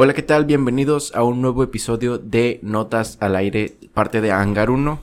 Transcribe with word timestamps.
Hola, 0.00 0.14
¿qué 0.14 0.22
tal? 0.22 0.44
Bienvenidos 0.44 1.12
a 1.16 1.24
un 1.24 1.42
nuevo 1.42 1.64
episodio 1.64 2.18
de 2.18 2.60
Notas 2.62 3.18
al 3.18 3.34
Aire, 3.34 3.74
parte 3.94 4.20
de 4.20 4.30
Hangar 4.30 4.70
1, 4.70 5.02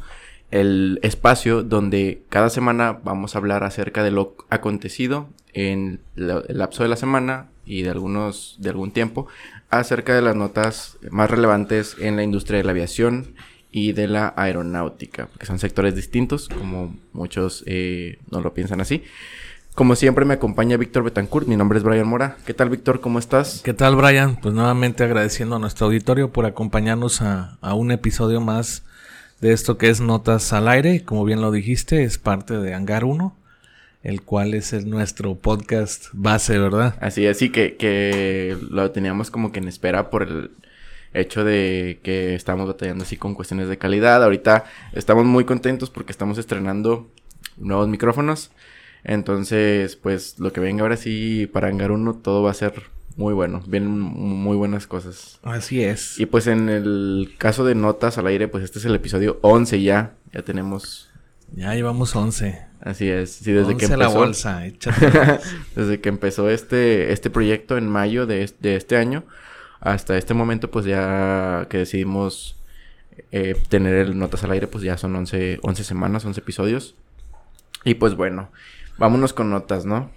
el 0.51 1.01
espacio 1.03 1.63
donde 1.63 2.21
cada 2.29 2.49
semana 2.49 3.01
vamos 3.03 3.35
a 3.35 3.39
hablar 3.39 3.65
acerca 3.65 4.05
de 4.05 4.11
lo 4.11 4.37
acontecido 4.49 5.27
en 5.51 5.99
el 6.15 6.45
lapso 6.47 6.83
de 6.83 6.87
la 6.87 6.95
semana 6.95 7.49
y 7.65 7.81
de 7.81 7.89
algunos 7.89 8.55
de 8.59 8.69
algún 8.69 8.91
tiempo 8.91 9.27
acerca 9.69 10.15
de 10.15 10.21
las 10.21 10.37
notas 10.37 10.97
más 11.11 11.29
relevantes 11.29 11.97
en 11.99 12.15
la 12.15 12.23
industria 12.23 12.59
de 12.59 12.63
la 12.63 12.71
aviación 12.71 13.35
y 13.73 13.91
de 13.91 14.07
la 14.07 14.33
aeronáutica, 14.37 15.27
que 15.37 15.45
son 15.45 15.59
sectores 15.59 15.93
distintos, 15.93 16.47
como 16.47 16.95
muchos 17.11 17.65
eh, 17.67 18.19
no 18.31 18.39
lo 18.39 18.53
piensan 18.53 18.79
así. 18.79 19.03
Como 19.75 19.97
siempre 19.97 20.23
me 20.23 20.35
acompaña 20.35 20.77
Víctor 20.77 21.03
Betancourt, 21.03 21.47
mi 21.47 21.57
nombre 21.57 21.77
es 21.77 21.83
Brian 21.83 22.07
Mora. 22.07 22.37
¿Qué 22.45 22.53
tal 22.53 22.69
Víctor? 22.69 23.01
¿Cómo 23.01 23.19
estás? 23.19 23.59
¿Qué 23.61 23.73
tal 23.73 23.97
Brian? 23.97 24.37
Pues 24.37 24.53
nuevamente 24.53 25.03
agradeciendo 25.03 25.57
a 25.57 25.59
nuestro 25.59 25.87
auditorio 25.87 26.31
por 26.31 26.45
acompañarnos 26.45 27.21
a, 27.21 27.57
un 27.61 27.91
episodio 27.91 28.39
más 28.39 28.85
de 29.41 29.51
esto 29.51 29.77
que 29.77 29.89
es 29.89 29.99
Notas 29.99 30.53
al 30.53 30.69
Aire. 30.69 31.03
Como 31.03 31.25
bien 31.25 31.41
lo 31.41 31.51
dijiste, 31.51 32.03
es 32.03 32.17
parte 32.17 32.53
de 32.53 32.73
Hangar 32.73 33.03
1, 33.03 33.35
el 34.03 34.21
cual 34.21 34.53
es 34.53 34.71
el, 34.71 34.89
nuestro 34.89 35.35
podcast 35.35 36.05
base, 36.13 36.57
¿verdad? 36.57 36.95
Así 37.01 37.25
es, 37.25 37.37
sí, 37.37 37.49
que, 37.49 37.75
que 37.75 38.57
lo 38.69 38.91
teníamos 38.91 39.29
como 39.29 39.51
que 39.51 39.59
en 39.59 39.67
espera 39.67 40.09
por 40.09 40.23
el 40.23 40.51
hecho 41.13 41.43
de 41.43 41.99
que 42.01 42.33
estamos 42.33 42.65
batallando 42.65 43.03
así 43.03 43.17
con 43.17 43.35
cuestiones 43.35 43.67
de 43.67 43.77
calidad. 43.77 44.23
Ahorita 44.23 44.63
estamos 44.93 45.25
muy 45.25 45.43
contentos 45.43 45.89
porque 45.89 46.13
estamos 46.13 46.37
estrenando 46.37 47.09
nuevos 47.57 47.89
micrófonos. 47.89 48.51
Entonces, 49.05 49.95
pues 49.95 50.39
lo 50.39 50.51
que 50.51 50.59
venga 50.59 50.81
ahora 50.81 50.97
sí 50.97 51.47
para 51.47 51.67
Hangar 51.67 51.91
1 51.91 52.15
todo 52.15 52.43
va 52.43 52.51
a 52.51 52.55
ser 52.55 52.73
muy 53.15 53.33
bueno. 53.33 53.63
Vienen 53.67 53.91
muy 53.91 54.57
buenas 54.57 54.87
cosas. 54.87 55.39
Así 55.43 55.83
es. 55.83 56.19
Y 56.19 56.25
pues 56.25 56.47
en 56.47 56.67
el 56.69 57.35
caso 57.37 57.63
de 57.63 57.75
notas 57.75 58.17
al 58.17 58.27
aire, 58.27 58.47
pues 58.47 58.63
este 58.63 58.79
es 58.79 58.85
el 58.85 58.95
episodio 58.95 59.39
11 59.41 59.81
ya. 59.81 60.13
Ya 60.33 60.41
tenemos... 60.41 61.09
Ya 61.55 61.73
llevamos 61.75 62.15
11. 62.15 62.59
Así 62.81 63.07
es. 63.07 63.31
Sí, 63.31 63.51
desde 63.51 63.77
que 63.77 63.85
empezó... 63.85 63.97
la 63.97 64.07
bolsa, 64.07 64.63
desde 65.75 66.01
que 66.01 66.09
empezó 66.09 66.49
este, 66.49 67.13
este 67.13 67.29
proyecto 67.29 67.77
en 67.77 67.87
mayo 67.87 68.25
de, 68.25 68.51
de 68.59 68.75
este 68.75 68.97
año 68.97 69.23
hasta 69.79 70.17
este 70.17 70.33
momento, 70.33 70.71
pues 70.71 70.85
ya 70.85 71.67
que 71.69 71.77
decidimos 71.77 72.55
eh, 73.31 73.55
tener 73.69 73.93
el 73.93 74.17
Notas 74.17 74.43
al 74.43 74.51
Aire, 74.51 74.67
pues 74.67 74.83
ya 74.83 74.97
son 74.97 75.15
11, 75.15 75.59
11 75.61 75.83
semanas, 75.83 76.25
11 76.25 76.39
episodios. 76.39 76.95
Y 77.83 77.93
pues 77.93 78.15
bueno, 78.15 78.49
Vámonos 78.97 79.33
con 79.33 79.49
notas, 79.49 79.85
¿no? 79.85 80.09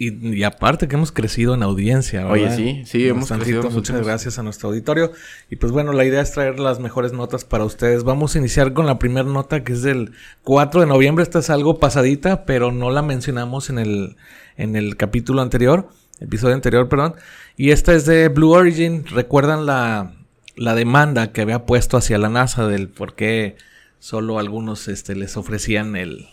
Y, 0.00 0.44
aparte 0.44 0.86
que 0.86 0.94
hemos 0.94 1.10
crecido 1.10 1.54
en 1.54 1.64
audiencia, 1.64 2.20
¿verdad? 2.20 2.32
Oye, 2.32 2.56
sí, 2.56 2.82
sí, 2.86 3.08
hemos 3.08 3.32
crecido. 3.32 3.68
Muchas 3.68 4.00
gracias 4.06 4.38
a 4.38 4.44
nuestro 4.44 4.68
auditorio. 4.68 5.10
Y 5.50 5.56
pues 5.56 5.72
bueno, 5.72 5.92
la 5.92 6.04
idea 6.04 6.20
es 6.20 6.30
traer 6.30 6.60
las 6.60 6.78
mejores 6.78 7.12
notas 7.12 7.44
para 7.44 7.64
ustedes. 7.64 8.04
Vamos 8.04 8.34
a 8.34 8.38
iniciar 8.38 8.74
con 8.74 8.86
la 8.86 9.00
primera 9.00 9.28
nota 9.28 9.64
que 9.64 9.72
es 9.72 9.82
del 9.82 10.12
4 10.44 10.82
de 10.82 10.86
noviembre. 10.86 11.24
Esta 11.24 11.40
es 11.40 11.50
algo 11.50 11.80
pasadita, 11.80 12.44
pero 12.44 12.70
no 12.70 12.92
la 12.92 13.02
mencionamos 13.02 13.70
en 13.70 13.80
el, 13.80 14.16
en 14.56 14.76
el 14.76 14.96
capítulo 14.96 15.42
anterior, 15.42 15.88
episodio 16.20 16.54
anterior, 16.54 16.88
perdón. 16.88 17.16
Y 17.56 17.72
esta 17.72 17.92
es 17.92 18.06
de 18.06 18.28
Blue 18.28 18.52
Origin. 18.52 19.04
¿Recuerdan 19.04 19.66
la, 19.66 20.12
la 20.54 20.76
demanda 20.76 21.32
que 21.32 21.40
había 21.40 21.66
puesto 21.66 21.96
hacia 21.96 22.18
la 22.18 22.28
NASA 22.28 22.68
del 22.68 22.88
por 22.88 23.16
qué 23.16 23.56
solo 23.98 24.38
algunos 24.38 24.86
este, 24.86 25.16
les 25.16 25.36
ofrecían 25.36 25.96
el 25.96 26.28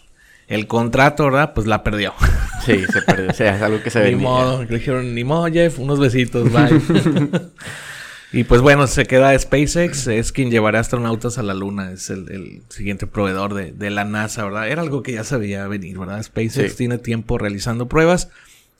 el 0.47 0.67
contrato, 0.67 1.25
¿verdad? 1.25 1.53
Pues 1.53 1.67
la 1.67 1.83
perdió. 1.83 2.13
Sí, 2.65 2.83
se 2.91 3.03
perdió. 3.03 3.29
O 3.29 3.33
sea, 3.33 3.57
es 3.57 3.61
algo 3.61 3.83
que 3.83 3.91
se 3.91 3.99
ve. 3.99 4.15
Ni 4.15 4.23
modo. 4.23 4.63
Le 4.63 4.79
dijeron, 4.79 5.13
ni 5.13 5.23
modo, 5.23 5.45
Jeff, 5.53 5.77
unos 5.77 5.99
besitos, 5.99 6.51
bye. 6.51 6.81
y 8.33 8.43
pues 8.43 8.61
bueno, 8.61 8.88
se 8.88 9.05
queda 9.05 9.38
SpaceX, 9.38 10.07
es 10.07 10.31
quien 10.31 10.49
llevará 10.49 10.79
astronautas 10.79 11.38
a 11.38 11.43
la 11.43 11.53
Luna, 11.53 11.91
es 11.91 12.09
el, 12.09 12.63
siguiente 12.69 13.05
proveedor 13.05 13.53
de, 13.53 13.89
la 13.91 14.03
NASA, 14.03 14.45
¿verdad? 14.45 14.67
Era 14.67 14.81
algo 14.81 15.03
que 15.03 15.11
ya 15.11 15.23
se 15.23 15.38
veía 15.38 15.67
venir, 15.67 16.00
¿verdad? 16.00 16.23
SpaceX 16.23 16.75
tiene 16.75 16.97
tiempo 16.97 17.38
realizando 17.38 17.88
pruebas 17.88 18.29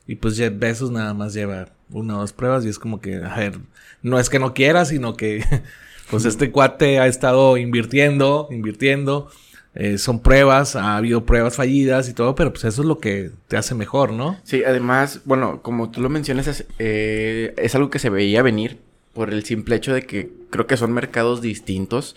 y 0.06 0.16
pues 0.16 0.36
Jeff 0.36 0.52
Bezos 0.56 0.90
nada 0.90 1.14
más 1.14 1.32
lleva 1.32 1.68
una 1.90 2.16
o 2.16 2.20
dos 2.20 2.32
pruebas 2.32 2.64
y 2.64 2.68
es 2.68 2.80
como 2.80 3.00
que, 3.00 3.16
a 3.16 3.36
ver, 3.36 3.58
no 4.02 4.18
es 4.18 4.28
que 4.28 4.38
no 4.38 4.52
quiera, 4.52 4.84
sino 4.84 5.16
que 5.16 5.44
pues 6.10 6.24
este 6.24 6.50
cuate 6.50 6.98
ha 6.98 7.06
estado 7.06 7.56
invirtiendo, 7.56 8.48
invirtiendo 8.50 9.30
eh, 9.76 9.98
son 9.98 10.20
pruebas, 10.20 10.74
ha 10.74 10.96
habido 10.96 11.24
pruebas 11.24 11.56
fallidas 11.56 12.08
y 12.08 12.14
todo, 12.14 12.34
pero 12.34 12.52
pues 12.52 12.64
eso 12.64 12.82
es 12.82 12.88
lo 12.88 12.98
que 12.98 13.30
te 13.48 13.56
hace 13.56 13.74
mejor, 13.74 14.12
¿no? 14.12 14.38
Sí, 14.42 14.64
además, 14.64 15.20
bueno, 15.24 15.60
como 15.62 15.90
tú 15.90 16.00
lo 16.00 16.08
mencionas, 16.08 16.46
es, 16.46 16.66
eh, 16.78 17.54
es 17.58 17.74
algo 17.74 17.90
que 17.90 17.98
se 17.98 18.08
veía 18.08 18.42
venir 18.42 18.78
por 19.12 19.32
el 19.32 19.44
simple 19.44 19.76
hecho 19.76 19.94
de 19.94 20.02
que 20.02 20.30
creo 20.50 20.66
que 20.66 20.76
son 20.76 20.92
mercados 20.92 21.40
distintos. 21.40 22.16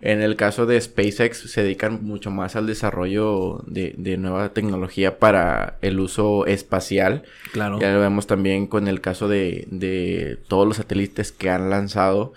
En 0.00 0.20
el 0.20 0.34
caso 0.34 0.66
de 0.66 0.80
SpaceX 0.80 1.50
se 1.50 1.62
dedican 1.62 2.04
mucho 2.04 2.32
más 2.32 2.56
al 2.56 2.66
desarrollo 2.66 3.62
de, 3.66 3.94
de, 3.96 4.16
nueva 4.16 4.52
tecnología 4.52 5.20
para 5.20 5.78
el 5.80 6.00
uso 6.00 6.46
espacial. 6.46 7.22
Claro. 7.52 7.78
Ya 7.80 7.92
lo 7.92 8.00
vemos 8.00 8.26
también 8.26 8.66
con 8.66 8.88
el 8.88 9.00
caso 9.00 9.28
de, 9.28 9.68
de 9.70 10.38
todos 10.48 10.66
los 10.66 10.78
satélites 10.78 11.30
que 11.30 11.50
han 11.50 11.70
lanzado. 11.70 12.32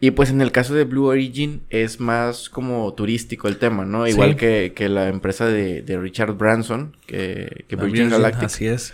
Y 0.00 0.10
pues 0.10 0.30
en 0.30 0.40
el 0.40 0.52
caso 0.52 0.74
de 0.74 0.84
Blue 0.84 1.06
Origin 1.06 1.62
es 1.70 2.00
más 2.00 2.48
como 2.48 2.92
turístico 2.94 3.48
el 3.48 3.56
tema, 3.56 3.84
¿no? 3.84 4.06
Igual 4.06 4.36
que, 4.36 4.72
la 4.88 5.08
empresa 5.08 5.46
de, 5.46 5.82
Richard 6.00 6.32
Branson, 6.32 6.96
que, 7.06 7.64
que 7.68 7.76
Virgin 7.76 8.10
Galactic. 8.10 8.44
Así 8.44 8.66
es. 8.66 8.92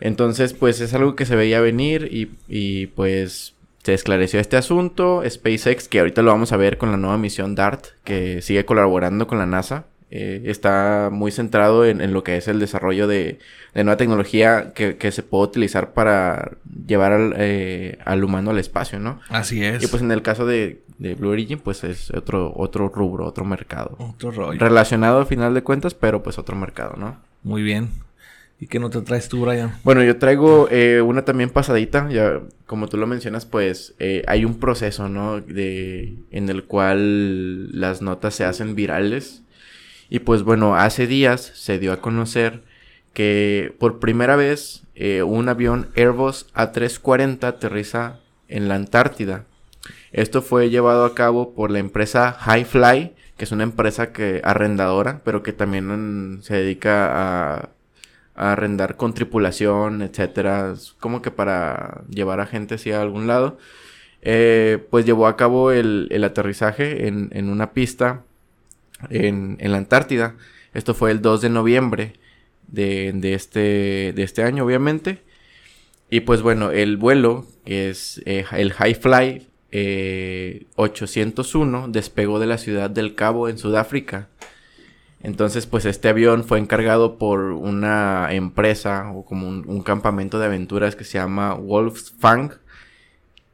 Entonces, 0.00 0.52
pues 0.52 0.80
es 0.80 0.94
algo 0.94 1.14
que 1.14 1.26
se 1.26 1.36
veía 1.36 1.60
venir 1.60 2.08
y, 2.10 2.30
y 2.48 2.86
pues 2.88 3.54
se 3.82 3.94
esclareció 3.94 4.40
este 4.40 4.56
asunto. 4.56 5.22
SpaceX, 5.28 5.88
que 5.88 6.00
ahorita 6.00 6.22
lo 6.22 6.30
vamos 6.30 6.52
a 6.52 6.56
ver 6.56 6.78
con 6.78 6.90
la 6.90 6.96
nueva 6.96 7.18
misión 7.18 7.54
DART, 7.54 7.86
que 8.04 8.42
sigue 8.42 8.64
colaborando 8.64 9.26
con 9.26 9.38
la 9.38 9.46
NASA. 9.46 9.86
Eh, 10.14 10.42
está 10.50 11.08
muy 11.10 11.30
centrado 11.30 11.86
en, 11.86 12.12
lo 12.12 12.22
que 12.22 12.36
es 12.36 12.46
el 12.46 12.58
desarrollo 12.58 13.06
de, 13.06 13.38
nueva 13.74 13.96
tecnología 13.96 14.74
que, 14.74 15.10
se 15.10 15.22
puede 15.22 15.44
utilizar 15.44 15.94
para 15.94 16.52
llevar 16.86 17.12
al, 17.12 17.34
eh, 17.38 17.96
al, 18.04 18.22
humano 18.22 18.50
al 18.50 18.58
espacio, 18.58 18.98
¿no? 18.98 19.20
Así 19.30 19.64
es. 19.64 19.82
Y 19.82 19.86
pues 19.86 20.02
en 20.02 20.12
el 20.12 20.20
caso 20.20 20.44
de, 20.44 20.82
Blue 20.98 21.30
Origin, 21.30 21.58
pues 21.60 21.82
es 21.82 22.10
otro, 22.10 22.52
otro 22.54 22.90
rubro, 22.90 23.24
otro 23.24 23.46
mercado. 23.46 23.96
Otro 23.98 24.32
rollo. 24.32 24.60
Relacionado 24.60 25.18
al 25.18 25.26
final 25.26 25.54
de 25.54 25.62
cuentas, 25.62 25.94
pero 25.94 26.22
pues 26.22 26.38
otro 26.38 26.56
mercado, 26.56 26.94
¿no? 26.98 27.16
Muy 27.42 27.62
bien. 27.62 27.88
¿Y 28.60 28.66
qué 28.66 28.78
no 28.78 28.90
te 28.90 29.00
traes 29.00 29.30
tú, 29.30 29.46
Brian? 29.46 29.72
Bueno, 29.82 30.04
yo 30.04 30.18
traigo 30.18 30.68
eh, 30.70 31.00
una 31.00 31.24
también 31.24 31.48
pasadita. 31.48 32.10
Ya, 32.10 32.42
como 32.66 32.86
tú 32.86 32.98
lo 32.98 33.06
mencionas, 33.06 33.46
pues 33.46 33.94
hay 34.26 34.44
un 34.44 34.60
proceso, 34.60 35.08
¿no? 35.08 35.40
De, 35.40 36.16
en 36.30 36.50
el 36.50 36.64
cual 36.64 37.72
las 37.72 38.02
notas 38.02 38.34
se 38.34 38.44
hacen 38.44 38.74
virales 38.74 39.42
y 40.12 40.18
pues 40.18 40.42
bueno, 40.42 40.76
hace 40.76 41.06
días 41.06 41.40
se 41.54 41.78
dio 41.78 41.90
a 41.90 42.02
conocer 42.02 42.64
que 43.14 43.74
por 43.78 43.98
primera 43.98 44.36
vez 44.36 44.82
eh, 44.94 45.22
un 45.22 45.48
avión 45.48 45.88
Airbus 45.96 46.52
A340 46.52 47.44
aterriza 47.44 48.20
en 48.46 48.68
la 48.68 48.74
Antártida. 48.74 49.46
Esto 50.12 50.42
fue 50.42 50.68
llevado 50.68 51.06
a 51.06 51.14
cabo 51.14 51.54
por 51.54 51.70
la 51.70 51.78
empresa 51.78 52.36
Highfly, 52.46 53.14
que 53.38 53.44
es 53.44 53.52
una 53.52 53.62
empresa 53.62 54.12
que 54.12 54.42
arrendadora, 54.44 55.22
pero 55.24 55.42
que 55.42 55.54
también 55.54 56.40
se 56.42 56.56
dedica 56.56 57.08
a, 57.54 57.70
arrendar 58.34 58.96
con 58.96 59.14
tripulación, 59.14 60.02
etcétera, 60.02 60.74
como 61.00 61.22
que 61.22 61.30
para 61.30 62.02
llevar 62.10 62.40
a 62.40 62.46
gente 62.46 62.74
hacia 62.74 63.00
algún 63.00 63.26
lado. 63.26 63.56
Eh, 64.20 64.86
pues 64.90 65.06
llevó 65.06 65.26
a 65.26 65.38
cabo 65.38 65.70
el, 65.70 66.22
aterrizaje 66.22 67.08
en, 67.08 67.48
una 67.48 67.72
pista 67.72 68.24
en, 69.10 69.58
la 69.60 69.76
Antártida. 69.78 70.36
Esto 70.74 70.94
fue 70.94 71.10
el 71.10 71.22
2 71.22 71.42
de 71.42 71.50
noviembre 71.50 72.14
de, 72.66 73.12
este, 73.34 74.12
de 74.14 74.22
este 74.22 74.42
año, 74.42 74.64
obviamente. 74.64 75.22
Y 76.10 76.20
pues 76.20 76.42
bueno, 76.42 76.70
el 76.70 76.96
vuelo, 76.96 77.46
que 77.64 77.90
es 77.90 78.20
eh, 78.26 78.44
el 78.52 78.72
High 78.72 78.94
Fly 78.94 79.46
801, 80.76 81.84
eh, 81.86 81.88
despegó 81.88 82.38
de 82.38 82.46
la 82.46 82.58
ciudad 82.58 82.90
del 82.90 83.14
Cabo 83.14 83.48
en 83.48 83.58
Sudáfrica. 83.58 84.28
Entonces, 85.22 85.66
pues 85.66 85.84
este 85.84 86.08
avión 86.08 86.44
fue 86.44 86.58
encargado 86.58 87.16
por 87.16 87.40
una 87.52 88.28
empresa 88.32 89.12
o 89.14 89.24
como 89.24 89.48
un, 89.48 89.82
campamento 89.82 90.38
de 90.40 90.46
aventuras 90.46 90.96
que 90.96 91.04
se 91.04 91.18
llama 91.18 91.54
Wolfsfang 91.54 92.58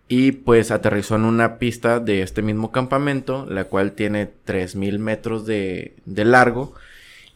y 0.08 0.32
pues 0.32 0.70
aterrizó 0.70 1.16
en 1.16 1.24
una 1.24 1.58
pista 1.58 2.00
de 2.00 2.22
este 2.22 2.40
mismo 2.42 2.72
campamento, 2.72 3.46
la 3.48 3.64
cual 3.64 3.92
tiene 3.92 4.26
3000 4.44 4.98
metros 4.98 5.44
de, 5.46 5.94
de 6.06 6.24
largo. 6.24 6.74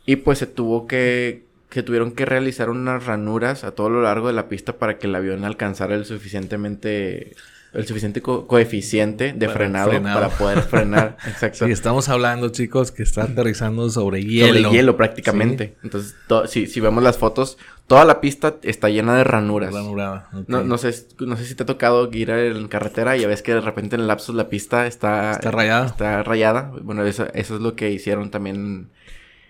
Y 0.07 0.17
pues 0.17 0.39
se 0.39 0.47
tuvo 0.47 0.87
que, 0.87 1.45
que 1.69 1.83
tuvieron 1.83 2.13
que 2.13 2.25
realizar 2.25 2.71
unas 2.71 3.05
ranuras 3.07 3.63
a 3.65 3.73
todo 3.73 3.91
lo 3.91 4.03
largo 4.03 4.27
de 4.29 4.33
la 4.33 4.49
pista 4.49 4.73
para 4.79 4.99
que 4.99 5.07
el 5.07 5.15
avión 5.15 5.45
alcanzara 5.45 5.95
el 5.95 6.05
suficientemente 6.07 7.35
el 7.73 7.87
suficiente 7.87 8.21
co- 8.21 8.47
coeficiente 8.47 9.33
de 9.33 9.49
frenado, 9.49 9.89
frenado. 9.91 10.21
para 10.21 10.37
poder 10.37 10.61
frenar. 10.63 11.17
Exacto. 11.27 11.65
Sí, 11.65 11.73
estamos 11.73 12.11
hablando, 12.11 12.51
chicos, 12.51 12.93
que 12.93 13.03
está 13.03 13.23
aterrizando 13.23 13.89
sobre 13.89 14.21
Sobre 14.21 14.31
hielo. 14.31 14.71
hielo 14.73 14.97
prácticamente. 14.99 15.75
Entonces, 15.83 16.15
to- 16.27 16.47
si, 16.47 16.67
si 16.67 16.81
vemos 16.81 17.03
las 17.03 17.17
fotos, 17.17 17.57
toda 17.93 18.06
la 18.06 18.23
pista 18.23 18.56
está 18.62 18.89
llena 18.89 19.15
de 19.19 19.23
ranuras. 19.23 19.71
Ranurada. 19.71 20.31
No, 20.49 20.65
no, 20.65 20.79
sé, 20.79 20.94
no 21.21 21.37
sé 21.37 21.44
si 21.44 21.55
te 21.55 21.65
ha 21.65 21.67
tocado 21.67 22.09
ir 22.11 22.31
en 22.31 22.67
carretera 22.69 23.19
y 23.19 23.21
ya 23.21 23.29
ves 23.29 23.43
que 23.43 23.53
de 23.53 23.61
repente 23.61 23.97
en 23.97 24.00
el 24.00 24.06
lapsus 24.09 24.35
la 24.35 24.49
pista 24.49 24.87
está... 24.87 25.33
Está 25.33 25.50
rayada. 25.50 25.85
Está 25.85 26.23
rayada. 26.23 26.73
Bueno, 26.81 27.05
eso, 27.05 27.27
eso 27.35 27.56
es 27.56 27.61
lo 27.61 27.77
que 27.77 27.91
hicieron 27.91 28.31
también 28.31 28.89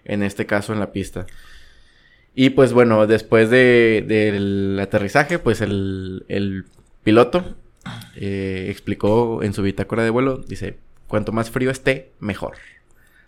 en 0.04 0.24
este 0.24 0.44
caso 0.44 0.72
en 0.72 0.80
la 0.80 0.90
pista. 0.90 1.24
Y 2.34 2.50
pues 2.50 2.72
bueno, 2.72 3.06
después 3.06 3.48
de, 3.48 4.04
del 4.08 4.76
aterrizaje, 4.80 5.38
pues 5.38 5.60
el, 5.60 6.24
el 6.26 6.64
piloto 7.04 7.44
eh, 8.16 8.66
explicó 8.70 9.44
en 9.44 9.54
su 9.54 9.62
bitácora 9.62 10.02
de 10.02 10.10
vuelo, 10.10 10.38
dice, 10.38 10.78
cuanto 11.06 11.30
más 11.30 11.48
frío 11.48 11.70
esté, 11.70 12.10
mejor. 12.18 12.54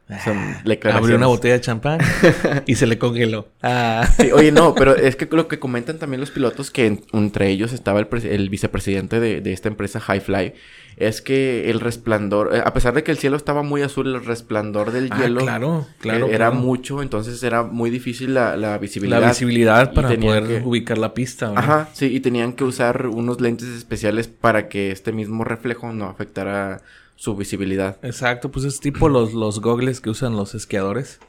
Abrió 0.09 1.17
una 1.17 1.27
botella 1.27 1.55
de 1.55 1.61
champán 1.63 1.99
y 2.67 2.75
se 2.75 2.87
le 2.87 2.99
congeló. 2.99 3.49
Ah. 3.63 4.07
Sí, 4.19 4.31
oye, 4.33 4.53
no, 4.53 4.75
pero 4.75 4.95
es 4.95 5.17
que 5.17 5.27
lo 5.31 5.49
que 5.49 5.59
comentan 5.59 5.99
también 5.99 6.21
los 6.21 6.31
pilotos, 6.31 6.71
que 6.71 6.87
en- 6.87 7.05
entre 7.13 7.49
ellos 7.49 7.73
estaba 7.73 8.01
el, 8.01 8.09
pres- 8.09 8.27
el 8.27 8.51
vicepresidente 8.51 9.19
de, 9.21 9.41
de 9.41 9.53
esta 9.53 9.69
empresa, 9.69 10.01
Highfly, 10.07 10.53
es 10.97 11.23
que 11.23 11.71
el 11.71 11.81
resplandor, 11.81 12.55
eh, 12.55 12.63
a 12.65 12.73
pesar 12.73 12.95
de 12.95 13.03
que 13.03 13.11
el 13.11 13.19
cielo 13.19 13.37
estaba 13.37 13.63
muy 13.63 13.83
azul, 13.83 14.07
el 14.15 14.25
resplandor 14.25 14.93
del 14.93 15.09
Ah, 15.11 15.23
hielo 15.23 15.41
claro, 15.41 15.87
claro, 15.99 16.27
era 16.29 16.37
claro. 16.51 16.55
mucho, 16.57 17.03
entonces 17.03 17.43
era 17.43 17.63
muy 17.63 17.91
difícil 17.91 18.35
la, 18.35 18.57
la 18.57 18.77
visibilidad. 18.79 19.21
La 19.21 19.29
visibilidad 19.31 19.93
para 19.95 20.11
poder 20.17 20.45
que- 20.47 20.63
ubicar 20.65 20.99
la 20.99 21.15
pista. 21.15 21.49
¿verdad? 21.49 21.65
Ajá, 21.65 21.89
sí, 21.95 22.07
y 22.15 22.21
tenían 22.21 22.53
que 22.53 22.65
usar 22.65 23.07
unos 23.07 23.41
lentes 23.41 23.69
especiales 23.69 24.29
para 24.29 24.69
que 24.69 24.91
este 24.91 25.13
mismo 25.13 25.45
reflejo 25.45 25.93
no 25.93 26.07
afectara 26.11 26.83
su 27.17 27.37
visibilidad. 27.37 27.99
Exacto, 28.03 28.51
pues 28.51 28.65
es 28.65 28.81
tipo 28.81 29.09
los, 29.09 29.35
los 29.35 29.61
gogles 29.61 30.01
que 30.01 30.11
usan 30.11 30.37
los 30.37 30.55
esquiadores. 30.55 31.21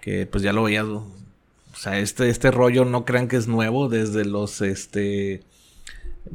Que 0.00 0.26
pues 0.26 0.42
ya 0.42 0.52
lo 0.52 0.64
veías. 0.64 0.84
O 0.84 1.06
sea, 1.76 1.98
este, 1.98 2.28
este 2.28 2.50
rollo 2.50 2.84
no 2.84 3.04
crean 3.04 3.28
que 3.28 3.36
es 3.36 3.48
nuevo 3.48 3.88
desde 3.88 4.24
los 4.24 4.60
este. 4.60 5.42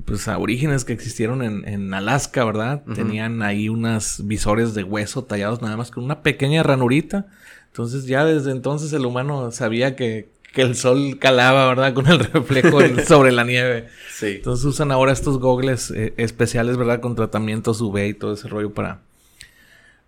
Pues 0.05 0.27
orígenes 0.27 0.85
que 0.85 0.93
existieron 0.93 1.41
en, 1.41 1.67
en 1.67 1.91
Alaska, 1.93 2.45
¿verdad? 2.45 2.83
Tenían 2.93 3.41
ahí 3.41 3.69
unas 3.69 4.27
visores 4.27 4.75
de 4.75 4.83
hueso 4.83 5.23
tallados 5.23 5.63
nada 5.63 5.77
más 5.77 5.89
con 5.89 6.03
una 6.03 6.21
pequeña 6.21 6.61
ranurita. 6.61 7.25
Entonces 7.67 8.05
ya 8.05 8.23
desde 8.23 8.51
entonces 8.51 8.93
el 8.93 9.05
humano 9.05 9.51
sabía 9.51 9.95
que, 9.95 10.29
que 10.53 10.61
el 10.63 10.75
sol 10.75 11.17
calaba, 11.19 11.67
¿verdad? 11.67 11.93
Con 11.93 12.07
el 12.07 12.19
reflejo 12.19 12.79
sobre 13.07 13.31
la 13.31 13.43
nieve. 13.43 13.87
Sí. 14.11 14.35
Entonces 14.37 14.65
usan 14.65 14.91
ahora 14.91 15.11
estos 15.11 15.39
gogles 15.39 15.91
eh, 15.91 16.13
especiales, 16.17 16.77
¿verdad? 16.77 16.99
Con 17.01 17.15
tratamientos 17.15 17.81
UV 17.81 18.07
y 18.07 18.13
todo 18.13 18.33
ese 18.33 18.47
rollo 18.47 18.73
para, 18.73 19.01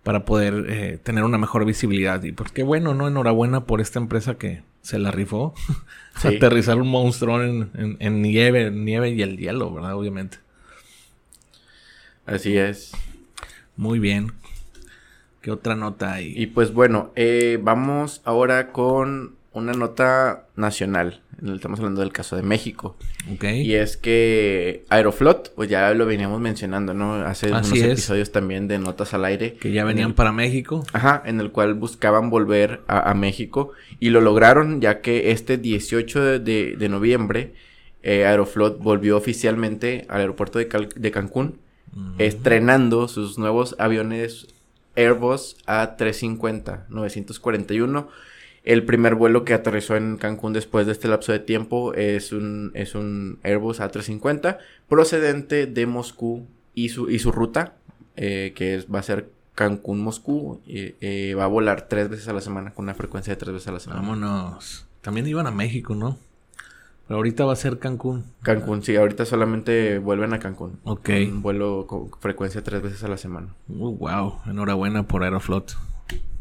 para 0.02 0.24
poder 0.24 0.66
eh, 0.68 0.98
tener 1.02 1.24
una 1.24 1.38
mejor 1.38 1.64
visibilidad. 1.64 2.22
Y 2.24 2.32
pues 2.32 2.50
qué 2.52 2.62
bueno, 2.64 2.92
¿no? 2.94 3.06
Enhorabuena 3.08 3.64
por 3.66 3.80
esta 3.80 3.98
empresa 3.98 4.34
que 4.34 4.62
se 4.82 4.98
la 4.98 5.10
rifó. 5.10 5.54
Sí. 6.20 6.28
Aterrizar 6.28 6.76
un 6.76 6.88
monstruo 6.88 7.42
en, 7.42 7.70
en- 7.72 7.96
en 7.98 8.20
nieve, 8.20 8.66
en 8.66 8.84
nieve 8.84 9.08
y 9.12 9.22
el 9.22 9.38
hielo, 9.38 9.72
¿verdad? 9.72 9.94
Obviamente. 9.94 10.36
Así 12.26 12.56
es. 12.58 12.92
Muy 13.76 13.98
bien. 13.98 14.32
¿Qué 15.40 15.50
otra 15.50 15.74
nota 15.74 16.12
hay? 16.12 16.34
Y 16.36 16.48
pues 16.48 16.74
bueno, 16.74 17.10
eh, 17.16 17.58
vamos 17.62 18.20
ahora 18.24 18.72
con 18.72 19.36
una 19.54 19.72
nota 19.72 20.46
nacional. 20.56 21.20
Estamos 21.54 21.80
hablando 21.80 22.00
del 22.02 22.12
caso 22.12 22.36
de 22.36 22.42
México. 22.42 22.96
ok. 23.34 23.44
Y 23.56 23.74
es 23.74 23.96
que 23.96 24.84
Aeroflot, 24.90 25.52
pues 25.54 25.68
ya 25.68 25.92
lo 25.94 26.06
veníamos 26.06 26.40
mencionando, 26.40 26.94
¿no? 26.94 27.14
Hace 27.16 27.52
Así 27.52 27.72
unos 27.74 27.78
es. 27.86 27.92
episodios 27.92 28.30
también 28.32 28.68
de 28.68 28.78
Notas 28.78 29.12
al 29.14 29.24
Aire. 29.24 29.54
Que 29.54 29.72
ya 29.72 29.82
en 29.82 29.88
venían 29.88 30.08
el- 30.10 30.14
para 30.14 30.30
México. 30.32 30.84
Ajá, 30.92 31.22
en 31.26 31.40
el 31.40 31.50
cual 31.50 31.74
buscaban 31.74 32.30
volver 32.30 32.80
a, 32.86 33.10
a 33.10 33.14
México 33.14 33.72
y 33.98 34.10
lo 34.10 34.20
lograron 34.20 34.80
ya 34.80 35.00
que 35.00 35.32
este 35.32 35.58
18 35.58 36.22
de, 36.22 36.38
de- 36.38 36.76
de 36.78 36.88
noviembre 36.88 37.54
eh, 38.04 38.24
Aeroflot 38.26 38.78
volvió 38.78 39.16
oficialmente 39.16 40.06
al 40.08 40.20
aeropuerto 40.20 40.58
de, 40.58 40.68
Cal- 40.68 40.88
de 40.94 41.10
Cancún 41.10 41.58
estrenando 42.18 43.06
sus 43.08 43.38
nuevos 43.38 43.76
aviones 43.78 44.46
Airbus 44.96 45.56
A350 45.66 46.86
941. 46.88 48.08
El 48.64 48.84
primer 48.84 49.14
vuelo 49.16 49.44
que 49.44 49.54
aterrizó 49.54 49.96
en 49.96 50.16
Cancún 50.18 50.52
después 50.52 50.86
de 50.86 50.92
este 50.92 51.08
lapso 51.08 51.32
de 51.32 51.40
tiempo 51.40 51.94
es 51.94 52.30
un, 52.32 52.70
es 52.74 52.94
un 52.94 53.38
Airbus 53.42 53.80
A350 53.80 54.58
procedente 54.88 55.66
de 55.66 55.86
Moscú 55.86 56.46
y 56.74 56.90
su, 56.90 57.10
y 57.10 57.18
su 57.18 57.32
ruta, 57.32 57.74
eh, 58.16 58.52
que 58.54 58.76
es- 58.76 58.86
va 58.86 59.00
a 59.00 59.02
ser 59.02 59.28
Cancún-Moscú, 59.56 60.60
eh, 60.66 60.94
eh, 61.00 61.34
va 61.34 61.44
a 61.44 61.48
volar 61.48 61.88
tres 61.88 62.08
veces 62.08 62.28
a 62.28 62.32
la 62.32 62.40
semana 62.40 62.72
con 62.72 62.84
una 62.84 62.94
frecuencia 62.94 63.32
de 63.34 63.36
tres 63.40 63.52
veces 63.52 63.68
a 63.68 63.72
la 63.72 63.80
semana. 63.80 64.00
Vámonos. 64.00 64.86
También 65.00 65.26
iban 65.26 65.46
a 65.46 65.50
México, 65.50 65.94
¿no? 65.94 66.16
Pero 67.08 67.16
ahorita 67.16 67.44
va 67.44 67.52
a 67.52 67.56
ser 67.56 67.78
Cancún. 67.80 68.24
Cancún, 68.42 68.82
sí, 68.82 68.94
ahorita 68.96 69.24
solamente 69.26 69.98
vuelven 69.98 70.32
a 70.34 70.38
Cancún. 70.38 70.78
Ok. 70.84 71.10
Un 71.28 71.42
vuelo 71.42 71.86
con 71.88 72.10
frecuencia 72.20 72.62
tres 72.62 72.80
veces 72.80 73.02
a 73.02 73.08
la 73.08 73.16
semana. 73.18 73.48
Uh, 73.68 73.90
wow. 73.96 74.38
Enhorabuena 74.46 75.02
por 75.08 75.24
Aeroflot. 75.24 75.76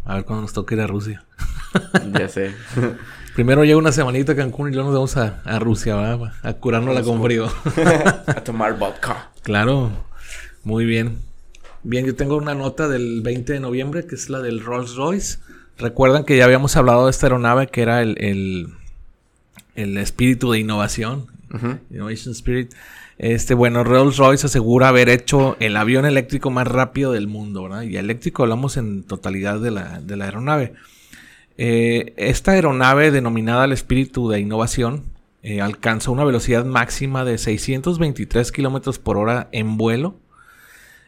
A 0.06 0.16
ver 0.16 0.26
cuándo 0.26 0.44
nos 0.44 0.54
toca 0.54 0.76
ir 0.76 0.82
a 0.82 0.88
Rusia. 0.88 1.26
ya 2.14 2.28
sé. 2.28 2.54
Primero 3.36 3.64
llega 3.64 3.78
una 3.78 3.94
semanita 3.94 4.34
a 4.34 4.36
Cancún 4.36 4.70
y 4.70 4.74
luego 4.74 4.90
nos 4.90 4.96
vamos 4.96 5.18
a, 5.18 5.42
a 5.46 5.60
Rusia, 5.60 5.96
¿verdad? 5.96 6.34
A 6.44 6.54
curárnosla 6.54 7.02
con 7.02 7.24
frío. 7.24 7.48
a 8.28 8.44
tomar 8.44 8.78
vodka. 8.78 9.30
claro. 9.44 9.92
Muy 10.64 10.86
bien. 10.86 11.18
Bien, 11.84 12.06
yo 12.06 12.16
tengo 12.16 12.38
una 12.38 12.54
nota 12.54 12.88
del 12.88 13.22
20 13.22 13.54
de 13.54 13.60
noviembre 13.60 14.06
que 14.06 14.14
es 14.14 14.30
la 14.30 14.40
del 14.40 14.64
Rolls 14.64 14.96
Royce. 14.96 15.40
Recuerdan 15.80 16.24
que 16.24 16.38
ya 16.38 16.46
habíamos 16.46 16.76
hablado 16.78 17.06
de 17.06 17.12
esta 17.12 17.26
aeronave 17.26 17.68
que 17.68 17.82
era 17.82 18.04
el, 18.04 18.16
el, 18.20 18.68
el 19.76 19.98
espíritu 19.98 20.52
de 20.52 20.60
innovación. 20.60 21.26
Innovation 21.90 22.34
Spirit. 22.34 22.72
Este, 23.18 23.54
bueno, 23.54 23.84
Rolls 23.84 24.18
Royce 24.18 24.46
asegura 24.46 24.90
haber 24.90 25.10
hecho 25.10 25.58
el 25.60 25.76
avión 25.76 26.06
eléctrico 26.06 26.50
más 26.50 26.68
rápido 26.68 27.12
del 27.12 27.28
mundo, 27.28 27.64
¿verdad? 27.64 27.82
Y 27.84 27.98
eléctrico 27.98 28.44
hablamos 28.44 28.78
en 28.78 29.04
totalidad 29.04 29.60
de 29.60 29.72
la, 29.72 30.00
de 30.00 30.16
la 30.18 30.26
aeronave. 30.26 30.74
Eh, 31.64 32.16
esta 32.18 32.54
aeronave, 32.54 33.12
denominada 33.12 33.66
el 33.66 33.72
espíritu 33.72 34.28
de 34.30 34.40
innovación, 34.40 35.04
eh, 35.44 35.62
alcanzó 35.62 36.12
una 36.12 36.24
velocidad 36.24 36.66
máxima 36.66 37.24
de 37.24 37.38
623 37.38 38.52
kilómetros 38.52 38.98
por 38.98 39.20
hora 39.20 39.48
en 39.52 39.78
vuelo. 39.78 40.16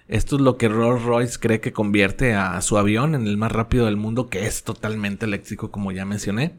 Esto 0.08 0.36
es 0.36 0.44
lo 0.44 0.58
que 0.58 0.70
Rolls 0.70 1.02
Royce 1.02 1.40
cree 1.40 1.60
que 1.60 1.74
convierte 1.74 2.36
a 2.36 2.62
su 2.62 2.78
avión 2.78 3.16
en 3.16 3.26
el 3.26 3.36
más 3.36 3.52
rápido 3.52 3.88
del 3.88 3.98
mundo, 3.98 4.30
que 4.30 4.46
es 4.46 4.64
totalmente 4.64 5.26
eléctrico, 5.26 5.72
como 5.72 5.92
ya 5.92 6.06
mencioné. 6.06 6.54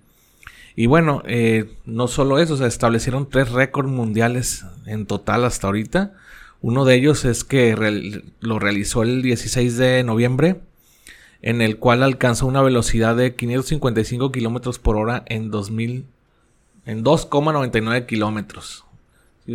Y 0.75 0.87
bueno, 0.87 1.23
eh, 1.25 1.77
no 1.85 2.09
solo 2.09 2.41
eso, 2.41 2.57
se 2.57 2.67
establecieron 2.67 3.31
tres 3.31 3.53
récords 3.53 3.89
mundiales 3.89 4.65
en 4.87 5.07
total 5.07 5.45
hasta 5.45 5.69
ahorita. 5.69 6.15
Uno 6.63 6.85
de 6.85 6.97
ellos 6.97 7.25
es 7.25 7.45
que 7.45 7.77
lo 8.41 8.59
realizó 8.59 9.05
el 9.05 9.23
16 9.23 9.77
de 9.77 10.03
noviembre, 10.03 10.63
en 11.45 11.61
el 11.61 11.77
cual 11.77 12.03
alcanzó 12.03 12.47
una 12.47 12.63
velocidad 12.63 13.15
de 13.17 13.35
555 13.35 14.33
kilómetros 14.33 14.79
por 14.79 14.97
hora 14.97 15.25
en 15.27 15.51
2000, 15.51 16.07
en 16.87 17.05
2,99 17.05 18.07
kilómetros. 18.07 18.87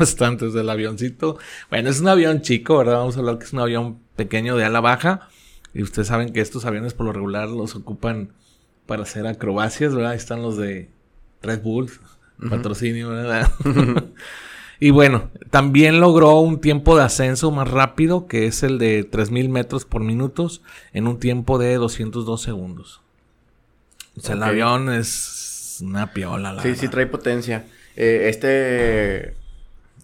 Bastante 0.00 0.50
del 0.50 0.68
avioncito. 0.68 1.38
Bueno, 1.70 1.88
es 1.88 2.00
un 2.00 2.08
avión 2.08 2.42
chico, 2.42 2.78
¿verdad? 2.78 2.96
Vamos 2.96 3.16
a 3.16 3.20
hablar 3.20 3.38
que 3.38 3.44
es 3.44 3.52
un 3.52 3.60
avión 3.60 4.00
pequeño 4.16 4.56
de 4.56 4.64
ala 4.64 4.80
baja. 4.80 5.28
Y 5.72 5.84
ustedes 5.84 6.08
saben 6.08 6.32
que 6.32 6.40
estos 6.40 6.64
aviones 6.64 6.94
por 6.94 7.06
lo 7.06 7.12
regular 7.12 7.48
los 7.48 7.76
ocupan 7.76 8.30
para 8.86 9.04
hacer 9.04 9.28
acrobacias, 9.28 9.94
¿verdad? 9.94 10.10
Ahí 10.10 10.16
están 10.16 10.42
los 10.42 10.56
de 10.56 10.90
Red 11.42 11.62
Bull, 11.62 11.92
patrocinio, 12.50 13.10
¿verdad? 13.10 13.52
y 14.84 14.90
bueno, 14.90 15.30
también 15.48 15.98
logró 15.98 16.38
un 16.40 16.60
tiempo 16.60 16.94
de 16.94 17.04
ascenso 17.04 17.50
más 17.50 17.70
rápido, 17.70 18.26
que 18.26 18.46
es 18.46 18.62
el 18.62 18.78
de 18.78 19.02
3000 19.02 19.48
metros 19.48 19.86
por 19.86 20.02
minutos, 20.02 20.60
en 20.92 21.06
un 21.06 21.18
tiempo 21.18 21.56
de 21.56 21.76
202 21.76 22.42
segundos. 22.42 23.00
O 24.14 24.20
sea, 24.20 24.34
el 24.34 24.42
avión 24.42 24.92
es 24.92 25.78
una 25.80 26.12
piola, 26.12 26.52
la 26.52 26.60
Sí, 26.60 26.74
sí 26.74 26.80
verdad. 26.82 26.90
trae 26.90 27.06
potencia. 27.06 27.64
Eh, 27.96 28.26
este... 28.28 29.34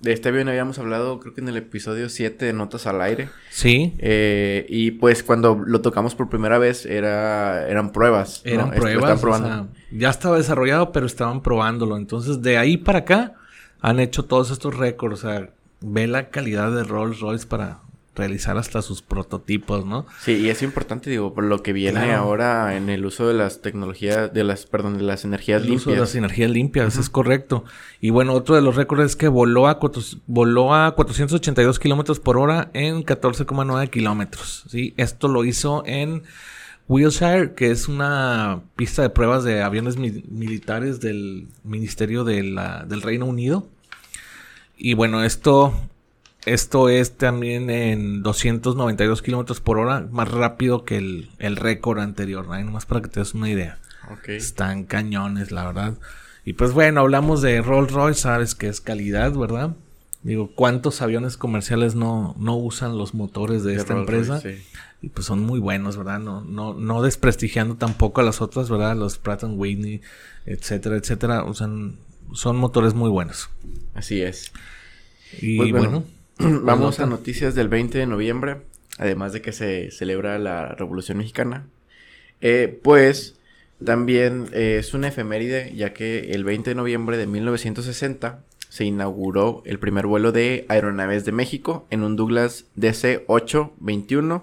De 0.01 0.15
este 0.15 0.31
avión 0.31 0.49
habíamos 0.49 0.79
hablado, 0.79 1.21
creo 1.21 1.35
que 1.35 1.43
en 1.43 1.49
el 1.49 1.59
episodio 1.59 2.09
7 2.09 2.43
de 2.47 2.55
Notas 2.55 2.87
al 2.87 3.03
Aire. 3.03 3.29
Sí, 3.51 3.93
Eh, 3.99 4.65
y 4.71 4.93
pues 4.93 5.23
cuando 5.23 5.63
lo 5.63 5.83
tocamos 5.83 6.15
por 6.15 6.31
primera 6.31 6.57
vez 6.57 6.87
era, 6.87 7.69
eran 7.69 7.93
pruebas. 7.93 8.41
eran 8.47 8.71
pruebas. 8.71 9.17
estaban 9.23 9.43
o 9.43 9.47
sea, 9.47 9.67
ya 9.91 10.09
estaba 10.09 10.39
desarrollado, 10.39 10.91
pero 10.91 11.05
estaban 11.05 11.43
probándolo. 11.43 11.99
Entonces, 11.99 12.41
de 12.41 12.57
ahí 12.57 12.79
para 12.79 13.01
acá 13.01 13.35
han 13.81 14.01
hecho 14.01 14.25
todos 14.25 14.51
estos 14.51 14.77
récords. 14.77 15.25
O 15.25 15.29
sea, 15.29 15.51
ve 15.81 16.07
la 16.07 16.31
calidad 16.31 16.73
de 16.73 16.85
Rolls 16.85 17.21
Royce 17.21 17.47
para 17.47 17.81
realizar 18.15 18.59
hasta 18.59 18.83
sus 18.83 19.03
prototipos, 19.03 19.87
¿no? 19.87 20.07
Sí, 20.21 20.33
y 20.33 20.51
es 20.51 20.63
importante, 20.63 21.11
digo, 21.11 21.33
por 21.33 21.45
lo 21.45 21.63
que 21.63 21.73
viene 21.73 22.13
ahora 22.13 22.77
en 22.77 22.91
el 22.91 23.05
uso 23.07 23.29
de 23.29 23.35
las 23.35 23.63
tecnologías, 23.63 24.33
de 24.33 24.45
las, 24.45 24.67
perdón, 24.67 24.99
de 24.99 25.05
las 25.05 25.25
energías 25.25 25.63
el 25.63 25.73
Uso 25.73 25.91
de 25.91 25.97
las 25.97 26.15
energías 26.15 26.51
limpias, 26.51 26.97
es 26.97 27.09
correcto. 27.09 27.65
Y 28.01 28.11
bueno, 28.11 28.35
otro 28.35 28.57
de 28.57 28.63
los 28.63 28.77
récords 28.77 29.05
es 29.05 29.17
que 29.17 29.29
voló 29.29 29.69
a, 29.69 29.79
voló 30.27 30.75
a 30.75 30.95
482 30.95 31.79
kilómetros 31.79 32.21
por 32.21 32.37
hora 32.37 32.71
en 32.75 33.05
14,9 33.05 33.91
kilómetros, 33.91 34.65
¿sí? 34.69 34.93
Esto 34.97 35.29
lo 35.29 35.45
hizo 35.45 35.83
en 35.87 36.25
Wilshire, 36.91 37.55
que 37.55 37.71
es 37.71 37.87
una 37.87 38.63
pista 38.75 39.03
de 39.03 39.11
pruebas 39.11 39.45
de 39.45 39.63
aviones 39.63 39.97
militares 39.97 40.99
del 40.99 41.47
Ministerio 41.63 42.25
de 42.25 42.43
la, 42.43 42.85
del 42.85 43.01
Reino 43.01 43.27
Unido. 43.27 43.69
Y 44.77 44.95
bueno, 44.95 45.23
esto 45.23 45.73
esto 46.47 46.89
es 46.89 47.17
también 47.17 47.71
en 47.71 48.25
292 48.25 49.23
kilómetros 49.23 49.61
por 49.61 49.79
hora, 49.79 50.09
más 50.11 50.29
rápido 50.29 50.85
que 50.85 50.97
el, 50.97 51.31
el 51.39 51.55
récord 51.55 52.01
anterior, 52.01 52.49
¿no? 52.49 52.59
Nomás 52.59 52.87
para 52.87 53.03
que 53.03 53.09
te 53.09 53.21
des 53.21 53.35
una 53.35 53.49
idea. 53.49 53.79
Están 54.27 54.83
cañones, 54.83 55.53
la 55.53 55.67
verdad. 55.67 55.95
Y 56.45 56.55
pues 56.55 56.73
bueno, 56.73 57.03
hablamos 57.03 57.41
de 57.41 57.63
Rolls 57.63 57.93
Royce, 57.93 58.23
sabes 58.23 58.57
que 58.57 58.67
es 58.67 58.81
calidad, 58.81 59.33
¿verdad? 59.33 59.77
Digo, 60.23 60.51
¿cuántos 60.55 61.03
aviones 61.03 61.37
comerciales 61.37 61.95
no, 61.95 62.35
no 62.37 62.57
usan 62.57 62.99
los 62.99 63.15
motores 63.15 63.63
de, 63.63 63.77
esta 63.77 63.93
empresa? 63.97 64.43
Y 65.03 65.09
pues 65.09 65.27
son 65.27 65.41
muy 65.41 65.61
buenos, 65.61 65.97
¿verdad? 65.97 66.19
No, 66.19 66.43
no, 66.43 66.75
no 66.75 67.03
desprestigiando 67.03 67.77
tampoco 67.77 68.21
a 68.21 68.25
las 68.25 68.41
otras, 68.43 68.69
¿verdad? 68.69 68.97
Los 68.97 69.19
Pratt 69.19 69.45
Whitney, 69.45 70.03
etcétera, 70.45 70.97
etcétera. 70.97 71.45
Usan, 71.45 71.97
son 72.35 72.57
motores 72.57 72.95
muy 72.95 73.09
buenos. 73.09 73.49
Así 73.95 74.21
es. 74.21 74.53
Y 75.41 75.57
pues 75.57 75.73
bueno 75.73 76.05
Vamos 76.63 77.01
a 77.01 77.07
noticias 77.07 77.55
del 77.55 77.69
20 77.69 77.99
de 77.99 78.07
noviembre, 78.07 78.63
además 78.97 79.35
de 79.35 79.43
que 79.43 79.53
se 79.53 79.91
celebra 79.91 80.39
la 80.39 80.69
Revolución 80.69 81.19
Mexicana. 81.19 81.67
Eh, 82.41 82.81
pues 82.83 83.37
también 83.85 84.47
eh, 84.53 84.77
es 84.79 84.95
una 84.95 85.09
efeméride, 85.09 85.75
ya 85.77 85.93
que 85.93 86.33
el 86.33 86.45
20 86.45 86.71
de 86.71 86.75
noviembre 86.75 87.19
de 87.19 87.27
1960 87.27 88.43
se 88.71 88.85
inauguró 88.87 89.63
el 89.67 89.79
primer 89.79 90.07
vuelo 90.07 90.33
de 90.33 90.65
aeronaves 90.69 91.27
de 91.27 91.33
México 91.33 91.87
en 91.91 92.03
un 92.05 92.17
Douglas 92.17 92.65
DC-821, 92.79 94.43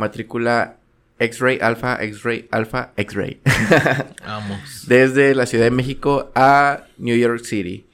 matrícula 0.00 0.78
X-Ray 1.20 1.58
Alpha, 1.60 2.02
X-Ray 2.02 2.48
Alpha, 2.50 2.92
X-Ray. 2.96 3.40
Vamos. 4.24 4.86
Desde 4.88 5.34
la 5.34 5.46
Ciudad 5.46 5.64
de 5.64 5.70
México 5.70 6.32
a 6.34 6.84
New 6.98 7.16
York 7.16 7.44
City. 7.44 7.86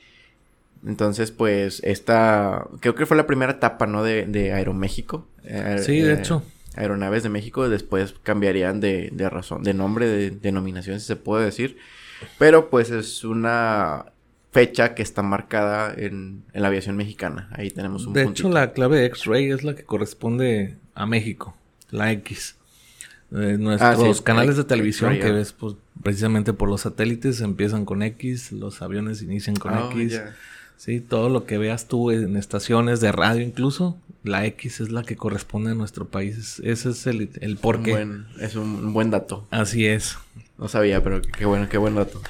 Entonces, 0.86 1.32
pues, 1.32 1.82
esta, 1.84 2.66
creo 2.80 2.94
que 2.94 3.04
fue 3.04 3.16
la 3.16 3.26
primera 3.26 3.52
etapa, 3.52 3.86
¿no? 3.86 4.04
De, 4.04 4.24
de 4.26 4.52
Aeroméxico. 4.52 5.26
Eh, 5.42 5.80
sí, 5.84 6.00
de 6.00 6.12
eh, 6.12 6.18
hecho. 6.18 6.44
Aeronaves 6.76 7.24
de 7.24 7.28
México, 7.28 7.68
después 7.68 8.14
cambiarían 8.22 8.80
de, 8.80 9.08
de 9.12 9.28
razón, 9.28 9.64
de 9.64 9.74
nombre, 9.74 10.06
de 10.06 10.30
denominación, 10.30 11.00
si 11.00 11.06
se 11.06 11.16
puede 11.16 11.46
decir. 11.46 11.78
Pero, 12.38 12.70
pues, 12.70 12.90
es 12.90 13.24
una 13.24 14.06
fecha 14.52 14.94
que 14.94 15.02
está 15.02 15.22
marcada 15.22 15.92
en, 15.96 16.44
en 16.52 16.62
la 16.62 16.68
aviación 16.68 16.96
mexicana. 16.96 17.50
Ahí 17.52 17.70
tenemos 17.70 18.06
un 18.06 18.12
De 18.12 18.22
hecho, 18.22 18.48
la 18.48 18.72
clave 18.72 19.04
X-Ray 19.06 19.50
es 19.50 19.64
la 19.64 19.74
que 19.74 19.82
corresponde 19.82 20.76
a 20.94 21.04
México, 21.04 21.56
la 21.90 22.12
X. 22.12 22.56
Eh, 23.32 23.56
nuestros 23.58 24.20
ah, 24.20 24.24
canales 24.24 24.56
de 24.56 24.64
televisión 24.64 25.18
que 25.18 25.32
ves 25.32 25.52
pues, 25.52 25.74
precisamente 26.02 26.52
por 26.52 26.68
los 26.68 26.82
satélites 26.82 27.40
empiezan 27.40 27.84
con 27.84 28.02
X, 28.02 28.52
los 28.52 28.82
aviones 28.82 29.22
inician 29.22 29.56
con 29.56 29.74
ah, 29.74 29.90
X. 29.92 30.20
Sí, 30.76 31.00
todo 31.00 31.28
lo 31.30 31.46
que 31.46 31.58
veas 31.58 31.88
tú 31.88 32.10
en 32.10 32.36
estaciones 32.36 33.00
de 33.00 33.10
radio 33.10 33.40
incluso, 33.40 33.98
la 34.22 34.44
X 34.46 34.80
es 34.80 34.92
la 34.92 35.02
que 35.02 35.16
corresponde 35.16 35.70
a 35.70 35.74
nuestro 35.74 36.06
país. 36.06 36.60
Ese 36.62 36.90
es 36.90 37.06
el, 37.06 37.30
el 37.40 37.56
porqué. 37.56 38.06
es 38.40 38.56
un 38.56 38.92
buen 38.92 39.10
dato. 39.10 39.46
Así 39.50 39.86
es. 39.86 40.18
No 40.58 40.68
sabía, 40.68 41.02
pero 41.02 41.20
qué 41.22 41.46
bueno, 41.46 41.68
qué 41.68 41.78
buen 41.78 41.94
dato. 41.94 42.20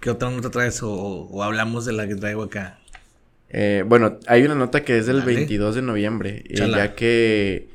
¿Qué 0.00 0.10
otra 0.10 0.30
nota 0.30 0.50
traes 0.50 0.80
o, 0.82 1.42
hablamos 1.42 1.84
de 1.84 1.92
la 1.92 2.06
que 2.08 2.14
traigo 2.14 2.42
acá? 2.44 2.78
Eh, 3.50 3.84
bueno, 3.86 4.18
hay 4.26 4.42
una 4.42 4.54
nota 4.54 4.84
que 4.84 4.98
es 4.98 5.06
del 5.06 5.22
22 5.22 5.74
de 5.74 5.82
noviembre, 5.82 6.44
eh, 6.48 6.68
ya 6.70 6.94
que 6.94 7.68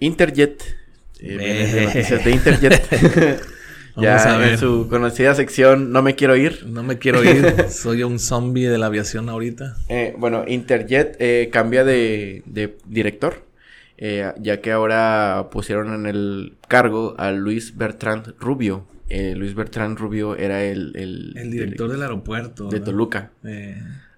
Interjet, 0.00 0.62
eh, 1.20 1.82
noticias 1.84 2.24
de 2.24 2.30
Interjet, 2.30 3.42
ya 3.96 4.50
en 4.50 4.58
su 4.58 4.88
conocida 4.88 5.34
sección 5.34 5.92
No 5.92 6.02
me 6.02 6.14
quiero 6.14 6.36
ir. 6.36 6.66
No 6.66 6.82
me 6.82 6.98
quiero 6.98 7.22
ir. 7.22 7.66
Soy 7.70 8.02
un 8.02 8.18
zombie 8.18 8.68
de 8.68 8.78
la 8.78 8.86
aviación 8.86 9.28
ahorita. 9.28 9.76
Eh, 9.88 10.14
bueno, 10.18 10.44
Interjet 10.46 11.16
eh, 11.18 11.50
cambia 11.52 11.84
de, 11.84 12.42
director. 12.86 13.44
Eh, 13.98 14.32
ya 14.40 14.62
que 14.62 14.72
ahora 14.72 15.48
pusieron 15.52 15.92
en 15.92 16.06
el 16.06 16.54
cargo 16.66 17.14
a 17.18 17.32
Luis 17.32 17.76
Bertrand 17.76 18.34
Rubio. 18.38 18.86
Luis 19.10 19.54
Bertrand 19.54 19.98
Rubio 19.98 20.36
era 20.36 20.62
el... 20.64 20.92
El, 20.94 21.50
director 21.50 21.90
del 21.90 22.00
aeropuerto. 22.00 22.68
De 22.68 22.80
Toluca. 22.80 23.32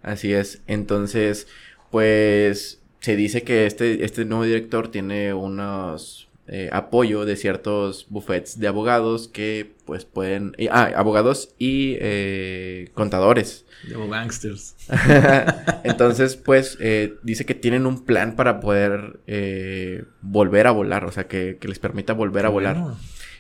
Así 0.03 0.35
es. 0.35 0.61
Entonces, 0.67 1.49
pues 1.91 2.82
se 3.03 3.17
dice 3.17 3.43
que 3.43 3.67
este, 3.67 4.05
este 4.05 4.25
nuevo 4.25 4.45
director 4.45 4.89
tiene 4.89 5.35
unos 5.35 6.29
eh, 6.47 6.71
apoyo 6.73 7.25
de 7.25 7.37
ciertos 7.37 8.07
buffets 8.09 8.61
de 8.61 8.69
abogados 8.69 9.27
que 9.27 9.73
pues 9.85 10.05
pueden... 10.05 10.55
ah, 10.71 10.91
abogados 10.97 11.55
y 11.59 11.97
eh, 12.01 12.91
contadores. 12.95 13.65
De 13.89 13.97
gangsters. 14.09 14.77
Entonces 15.85 16.37
pues 16.37 16.79
eh, 16.81 17.15
dice 17.25 17.45
que 17.45 17.57
tienen 17.57 17.87
un 17.87 18.05
plan 18.05 18.37
para 18.37 18.61
poder 18.61 19.19
volver 20.21 20.69
a 20.69 20.71
volar, 20.71 21.05
o 21.05 21.11
sea 21.11 21.27
que, 21.27 21.59
les 21.61 21.81
permita 21.81 22.13
volver 22.13 22.47
a 22.47 22.51
volar. 22.51 22.77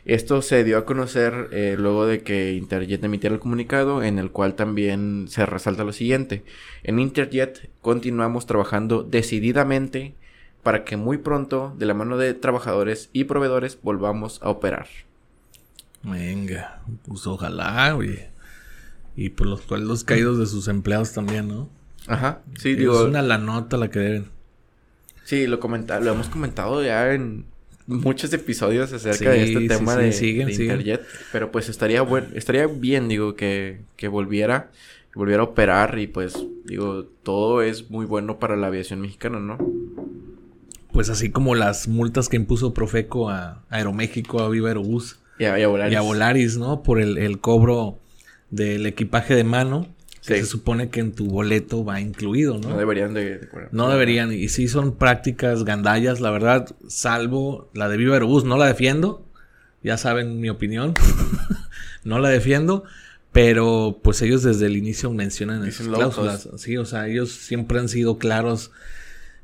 Esto 0.04 0.42
se 0.42 0.64
dio 0.64 0.78
a 0.78 0.84
conocer 0.84 1.48
luego 1.78 2.06
de 2.06 2.22
que 2.22 2.54
Interjet 2.54 3.04
emitiera 3.04 3.34
el 3.34 3.40
comunicado 3.40 4.02
en 4.02 4.18
el 4.18 4.30
cual 4.32 4.54
también 4.54 5.26
se 5.28 5.46
resalta 5.46 5.84
lo 5.84 5.92
siguiente. 5.92 6.44
En 6.82 6.98
Interjet 6.98 7.70
continuamos 7.80 8.46
trabajando 8.46 9.04
decididamente 9.04 10.14
para 10.62 10.84
que 10.84 10.96
muy 10.96 11.18
pronto, 11.18 11.74
de 11.76 11.86
la 11.86 11.94
mano 11.94 12.16
de 12.16 12.34
trabajadores 12.34 13.10
y 13.12 13.24
proveedores, 13.24 13.78
volvamos 13.82 14.40
a 14.42 14.48
operar. 14.48 14.86
Venga, 16.02 16.82
pues 17.06 17.26
ojalá, 17.26 17.92
güey. 17.92 18.26
Y 19.14 19.30
por 19.30 19.46
los 19.46 19.62
sueldos 19.62 20.04
caídos 20.04 20.38
de 20.38 20.46
sus 20.46 20.68
empleados 20.68 21.12
también, 21.12 21.48
¿no? 21.48 21.68
Ajá, 22.06 22.42
sí, 22.58 22.74
digo. 22.74 23.00
Es 23.00 23.08
una 23.08 23.22
la 23.22 23.38
nota 23.38 23.76
la 23.76 23.90
que 23.90 23.98
deben. 23.98 24.30
Sí, 25.24 25.46
lo, 25.46 25.60
comenta 25.60 26.00
lo 26.00 26.12
hemos 26.12 26.28
comentado 26.28 26.82
ya 26.82 27.12
en 27.12 27.44
muchos 27.86 28.32
episodios 28.32 28.92
acerca 28.92 29.30
de 29.30 29.44
este 29.44 29.68
tema 29.68 29.96
de, 29.96 30.08
Interjet. 30.08 31.02
Pero 31.32 31.50
pues 31.50 31.68
estaría 31.68 32.02
bueno, 32.02 32.28
estaría 32.34 32.66
bien, 32.66 33.08
digo, 33.08 33.34
que, 33.34 33.80
que 33.96 34.08
volviera, 34.08 34.70
que 35.12 35.18
volviera 35.18 35.42
a 35.42 35.46
operar 35.46 35.98
y 35.98 36.06
pues, 36.06 36.34
digo, 36.64 37.04
todo 37.22 37.62
es 37.62 37.90
muy 37.90 38.06
bueno 38.06 38.38
para 38.38 38.56
la 38.56 38.68
aviación 38.68 39.00
mexicana, 39.00 39.38
¿no? 39.40 39.58
pues 40.92 41.08
así 41.08 41.30
como 41.30 41.54
las 41.54 41.88
multas 41.88 42.28
que 42.28 42.36
impuso 42.36 42.74
Profeco 42.74 43.30
a 43.30 43.62
Aeroméxico, 43.70 44.40
a 44.40 44.48
Viva 44.48 44.68
Aerobús 44.68 45.18
y 45.38 45.44
a, 45.44 45.66
Volaris. 45.66 45.92
y 45.92 45.96
a 45.96 46.00
Volaris, 46.02 46.58
¿no? 46.58 46.82
Por 46.82 47.00
el, 47.00 47.40
cobro 47.40 47.98
del 48.50 48.86
equipaje 48.86 49.34
de 49.34 49.44
mano. 49.44 49.88
Que 50.24 50.36
se 50.36 50.46
supone 50.46 50.88
que 50.88 51.00
en 51.00 51.12
tu 51.12 51.26
boleto 51.26 51.84
va 51.84 52.00
incluido, 52.00 52.58
¿no? 52.58 52.70
No 52.70 52.78
deberían 52.78 53.12
de... 53.12 53.48
no 53.72 53.88
deberían. 53.88 54.32
Y 54.32 54.48
sí 54.48 54.68
son 54.68 54.94
prácticas 54.94 55.64
gandallas, 55.64 56.20
la 56.20 56.30
verdad. 56.30 56.68
Salvo 56.86 57.70
la 57.74 57.88
de 57.88 57.96
Viva 57.96 58.14
Aerobús. 58.14 58.44
No 58.44 58.56
la 58.56 58.66
defiendo. 58.66 59.26
Ya 59.82 59.96
saben 59.96 60.40
mi 60.40 60.48
opinión. 60.48 60.94
no 62.04 62.20
la 62.20 62.28
defiendo. 62.28 62.84
Pero 63.32 63.98
pues 64.02 64.22
ellos 64.22 64.42
desde 64.42 64.66
el 64.66 64.76
inicio 64.76 65.10
mencionan 65.10 65.66
esas 65.66 65.88
cláusulas. 65.88 66.48
Sí, 66.56 66.76
o 66.76 66.84
sea, 66.84 67.08
ellos 67.08 67.32
siempre 67.32 67.80
han 67.80 67.88
sido 67.88 68.18
claros 68.18 68.70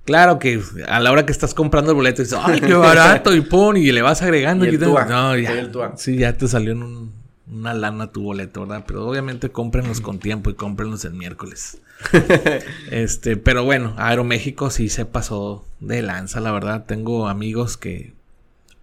Claro 0.09 0.39
que 0.39 0.59
a 0.87 1.01
la 1.01 1.13
hora 1.13 1.27
que 1.27 1.33
estás 1.33 1.53
comprando 1.53 1.91
el 1.91 1.95
boleto 1.97 2.23
dices, 2.23 2.39
ay, 2.43 2.63
qué 2.63 2.73
barato, 2.75 3.35
y 3.35 3.43
pon, 3.43 3.77
y 3.77 3.93
le 3.93 4.01
vas 4.01 4.23
agregando. 4.23 4.65
Y, 4.65 4.79
no, 4.79 5.37
ya, 5.37 5.93
sí, 5.97 6.17
ya 6.17 6.33
te 6.33 6.49
salió 6.49 6.73
en 6.73 7.13
una 7.51 7.75
lana 7.75 8.13
tu 8.13 8.23
boleto, 8.23 8.63
¿verdad? 8.63 8.85
Pero 8.87 9.07
obviamente 9.07 9.51
cómprenlos 9.51 10.01
con 10.01 10.19
tiempo 10.19 10.51
y 10.51 10.55
cómprenlos 10.55 11.05
el 11.05 11.15
miércoles. 11.15 11.81
este, 12.91 13.37
pero 13.37 13.65
bueno, 13.65 13.95
Aeroméxico 13.97 14.71
sí 14.71 14.89
se 14.89 15.05
pasó 15.05 15.65
de 15.81 16.03
lanza, 16.03 16.41
la 16.41 16.53
verdad. 16.53 16.85
Tengo 16.87 17.29
amigos 17.29 17.77
que 17.77 18.13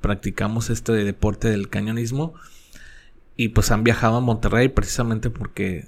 practicamos 0.01 0.69
este 0.69 0.91
deporte 0.91 1.50
del 1.50 1.69
cañonismo 1.69 2.34
y 3.38 3.50
pues 3.50 3.72
han 3.72 3.84
viajado 3.84 4.17
a 4.17 4.22
Monterrey 4.22 4.69
precisamente 4.69 5.29
porque 5.29 5.86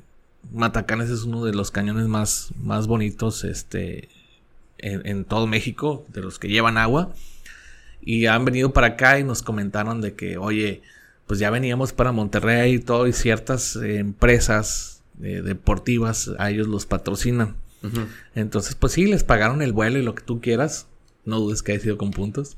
Matacanes 0.52 1.10
es 1.10 1.24
uno 1.24 1.44
de 1.46 1.54
los 1.54 1.72
cañones 1.72 2.08
más, 2.08 2.50
más 2.58 2.88
bonitos, 2.88 3.44
este, 3.44 4.10
en, 4.78 5.26
todo 5.26 5.48
México, 5.48 6.06
de 6.10 6.22
los 6.22 6.40
que 6.40 6.48
llevan 6.48 6.78
agua. 6.78 7.14
Y 8.02 8.28
han 8.28 8.46
venido 8.46 8.72
para 8.72 8.88
acá 8.88 9.20
y 9.20 9.24
nos 9.24 9.42
comentaron 9.42 10.02
de 10.02 10.14
que, 10.14 10.38
oye, 10.38 10.82
pues 11.28 11.40
ya 11.40 11.50
veníamos 11.50 11.94
para 11.94 12.12
Monterrey 12.12 12.76
y 12.76 12.80
todo, 12.80 13.06
y 13.08 13.14
ciertas 13.14 13.76
eh, 13.76 13.98
empresas 14.00 15.04
eh, 15.22 15.42
deportivas 15.44 16.32
a 16.40 16.50
ellos 16.50 16.68
los 16.68 16.86
patrocinan. 16.86 17.56
Entonces, 18.36 18.76
pues 18.76 18.94
sí, 18.94 19.06
les 19.06 19.24
pagaron 19.24 19.62
el 19.62 19.72
vuelo 19.72 19.98
y 19.98 20.02
lo 20.02 20.16
que 20.16 20.24
tú 20.24 20.42
quieras. 20.42 20.88
No 21.26 21.40
dudes 21.40 21.62
que 21.62 21.74
haya 21.74 21.82
sido 21.82 21.98
con 21.98 22.12
puntos. 22.12 22.58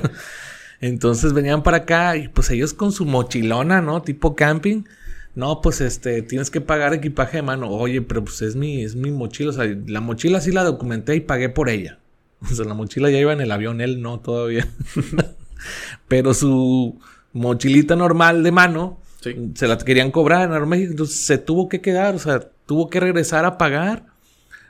Entonces 0.80 1.32
venían 1.32 1.62
para 1.62 1.78
acá 1.78 2.16
y 2.16 2.28
pues 2.28 2.50
ellos 2.50 2.74
con 2.74 2.92
su 2.92 3.04
mochilona, 3.04 3.80
¿no? 3.80 4.02
Tipo 4.02 4.36
camping. 4.36 4.84
No, 5.34 5.60
pues 5.60 5.80
este, 5.80 6.22
tienes 6.22 6.50
que 6.50 6.60
pagar 6.60 6.94
equipaje 6.94 7.38
de 7.38 7.42
mano. 7.42 7.70
Oye, 7.70 8.02
pero 8.02 8.24
pues 8.24 8.42
es 8.42 8.54
mi, 8.54 8.82
es 8.82 8.94
mi 8.94 9.10
mochila. 9.10 9.50
O 9.50 9.52
sea, 9.52 9.64
la 9.86 10.00
mochila 10.00 10.40
sí 10.40 10.52
la 10.52 10.62
documenté 10.62 11.16
y 11.16 11.20
pagué 11.20 11.48
por 11.48 11.68
ella. 11.68 11.98
O 12.40 12.54
sea, 12.54 12.66
la 12.66 12.74
mochila 12.74 13.10
ya 13.10 13.18
iba 13.18 13.32
en 13.32 13.40
el 13.40 13.50
avión, 13.50 13.80
él 13.80 14.02
no 14.02 14.20
todavía. 14.20 14.68
pero 16.08 16.34
su 16.34 17.00
mochilita 17.34 17.94
normal 17.96 18.42
de 18.42 18.52
mano 18.52 19.04
se 19.54 19.68
la 19.68 19.78
querían 19.78 20.10
cobrar 20.10 20.42
en 20.42 20.52
Aeroméxico. 20.52 20.92
Entonces 20.92 21.16
se 21.16 21.38
tuvo 21.38 21.68
que 21.68 21.80
quedar, 21.80 22.14
o 22.14 22.18
sea, 22.18 22.40
tuvo 22.66 22.90
que 22.90 23.00
regresar 23.00 23.44
a 23.44 23.58
pagar 23.58 24.06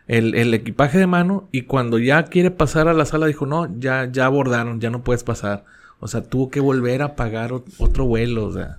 el, 0.07 0.35
el, 0.35 0.55
equipaje 0.55 0.99
de 0.99 1.07
mano. 1.07 1.49
Y 1.51 1.63
cuando 1.63 1.99
ya 1.99 2.25
quiere 2.25 2.51
pasar 2.51 2.89
a 2.89 2.95
la 2.95 3.05
sala, 3.07 3.27
dijo: 3.27 3.47
No, 3.47 3.69
ya, 3.79 4.09
ya 4.11 4.27
abordaron, 4.27 4.81
ya 4.81 4.91
no 4.91 5.03
puedes 5.03 5.25
pasar. 5.25 5.65
O 6.01 6.09
sea, 6.09 6.23
tuvo 6.23 6.51
que 6.51 6.61
volver 6.61 7.03
a 7.03 7.17
pagar 7.17 7.53
otro 7.53 8.07
vuelo, 8.07 8.47
o 8.47 8.53
sea. 8.53 8.79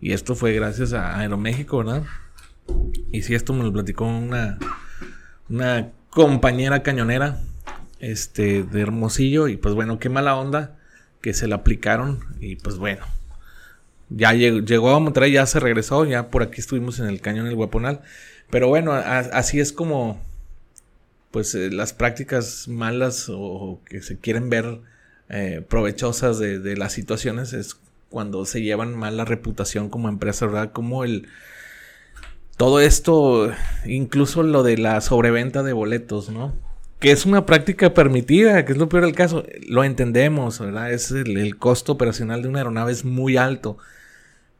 Y 0.00 0.12
esto 0.12 0.34
fue 0.34 0.52
gracias 0.52 0.92
a 0.92 1.18
Aeroméxico, 1.18 1.78
¿verdad? 1.78 2.04
Y 3.10 3.22
si 3.22 3.34
esto 3.34 3.52
me 3.52 3.64
lo 3.64 3.72
platicó 3.72 4.04
una, 4.04 4.58
una 5.48 5.88
compañera 6.10 6.82
cañonera 6.82 7.40
este, 7.98 8.62
de 8.62 8.80
Hermosillo. 8.80 9.48
Y 9.48 9.56
pues 9.56 9.74
bueno, 9.74 9.98
qué 9.98 10.08
mala 10.08 10.36
onda 10.36 10.76
que 11.20 11.32
se 11.32 11.48
la 11.48 11.56
aplicaron. 11.56 12.20
Y 12.40 12.56
pues 12.56 12.76
bueno, 12.76 13.04
ya 14.10 14.32
llegó, 14.32 14.90
a 14.90 15.00
Monterrey, 15.00 15.32
ya 15.32 15.46
se 15.46 15.60
regresó. 15.60 16.04
Ya 16.04 16.30
por 16.30 16.42
aquí 16.42 16.60
estuvimos 16.60 16.98
en 16.98 17.06
el 17.06 17.20
cañón 17.20 17.46
del 17.46 17.56
Guaponal. 17.56 18.00
Pero 18.50 18.68
bueno, 18.68 18.92
así 18.92 19.60
es 19.60 19.72
como, 19.72 20.20
pues 21.30 21.54
eh, 21.54 21.70
las 21.70 21.92
prácticas 21.92 22.68
malas 22.68 23.26
o 23.28 23.80
que 23.84 24.00
se 24.00 24.18
quieren 24.18 24.48
ver 24.48 24.80
eh, 25.28 25.62
provechosas 25.68 26.38
de, 26.38 26.76
las 26.76 26.94
situaciones 26.94 27.52
es 27.52 27.76
cuando 28.08 28.46
se 28.46 28.62
llevan 28.62 28.96
mal 28.96 29.18
la 29.18 29.26
reputación 29.26 29.90
como 29.90 30.08
empresa, 30.08 30.46
¿verdad? 30.46 30.72
Como 30.72 31.04
el... 31.04 31.28
Todo 32.56 32.80
esto, 32.80 33.52
incluso 33.86 34.42
lo 34.42 34.62
de 34.62 34.78
la 34.78 35.00
sobreventa 35.00 35.62
de 35.62 35.72
boletos, 35.72 36.30
¿no? 36.30 36.54
Que 36.98 37.12
es 37.12 37.24
una 37.26 37.46
práctica 37.46 37.94
permitida, 37.94 38.64
que 38.64 38.72
es 38.72 38.78
lo 38.78 38.88
peor 38.88 39.04
del 39.04 39.14
caso. 39.14 39.44
Lo 39.68 39.84
entendemos, 39.84 40.58
¿verdad? 40.58 40.90
Es 40.90 41.12
el, 41.12 41.36
el 41.36 41.56
costo 41.56 41.92
operacional 41.92 42.42
de 42.42 42.48
una 42.48 42.58
aeronave 42.58 42.90
es 42.90 43.04
muy 43.04 43.36
alto. 43.36 43.78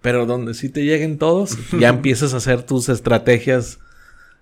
Pero 0.00 0.26
donde 0.26 0.54
sí 0.54 0.68
te 0.68 0.84
lleguen 0.84 1.18
todos, 1.18 1.56
ya 1.78 1.88
empiezas 1.90 2.34
a 2.34 2.38
hacer 2.38 2.62
tus 2.62 2.88
estrategias 2.88 3.78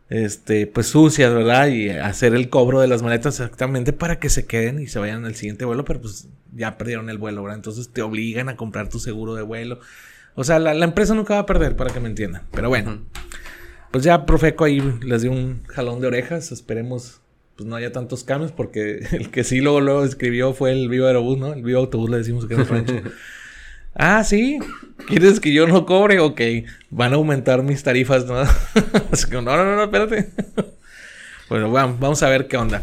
este, 0.09 0.67
pues 0.67 0.87
sucias, 0.87 1.33
¿verdad? 1.33 1.69
Y 1.69 1.91
hacer 1.91 2.35
el 2.35 2.49
cobro 2.49 2.81
de 2.81 2.89
las 2.89 3.03
maletas 3.03 3.41
exactamente 3.41 3.93
para 3.93 4.19
que 4.19 4.29
se 4.29 4.47
queden 4.47 4.81
y 4.81 4.87
se 4.87 4.99
vayan 4.99 5.25
al 5.25 5.35
siguiente 5.35 5.65
vuelo, 5.65 5.85
pero 5.85 6.01
pues 6.01 6.29
ya 6.55 6.79
perdieron 6.79 7.11
el 7.11 7.19
vuelo, 7.19 7.43
¿verdad? 7.43 7.57
Entonces 7.57 7.89
te 7.89 8.03
obligan 8.03 8.49
a 8.49 8.57
comprar 8.57 8.89
tu 8.89 8.99
seguro 8.99 9.35
de 9.35 9.43
vuelo. 9.43 9.81
O 10.35 10.45
sea, 10.45 10.59
la, 10.59 10.73
empresa 10.85 11.15
nunca 11.15 11.35
va 11.35 11.41
a 11.41 11.47
perder, 11.47 11.77
para 11.77 11.93
que 11.93 11.99
me 11.99 12.09
entiendan. 12.09 12.43
Pero 12.53 12.69
bueno, 12.69 13.01
pues 13.91 14.05
ya 14.05 14.27
Profeco 14.27 14.65
ahí 14.65 14.81
les 15.03 15.23
dio 15.23 15.33
un 15.33 15.65
jalón 15.65 16.01
de 16.01 16.07
orejas. 16.07 16.53
Esperemos 16.53 17.21
pues 17.57 17.67
no 17.67 17.75
haya 17.75 17.91
tantos 17.91 18.23
cambios, 18.23 18.53
porque 18.53 18.99
el 19.13 19.31
que 19.31 19.43
sí 19.43 19.61
luego, 19.61 19.81
luego 19.81 20.05
escribió 20.05 20.53
fue 20.53 20.73
el 20.73 20.89
Vivo 20.89 21.07
Aerobús, 21.07 21.39
¿no? 21.39 21.55
El 21.55 21.63
Vivo 21.63 21.81
Autobús 21.81 22.11
le 22.11 22.19
decimos 22.19 22.47
que 22.47 22.55
es 22.55 22.69
Francho. 22.69 23.01
Ah, 23.99 24.23
sí. 24.25 24.59
¿Quieres 25.09 25.41
que 25.41 25.53
yo 25.53 25.67
no 25.67 25.87
cobre? 25.87 26.21
Ok. 26.21 26.41
Van 26.91 27.12
a 27.12 27.17
aumentar 27.17 27.62
mis 27.62 27.83
tarifas, 27.83 28.26
¿no? 28.26 28.37
Así 29.11 29.29
que 29.29 29.37
no, 29.37 29.43
no, 29.43 29.76
no, 29.76 29.85
espérate. 29.85 30.31
bueno, 31.49 31.71
vamos 31.71 32.23
a 32.23 32.29
ver 32.29 32.47
qué 32.47 32.57
onda. 32.57 32.83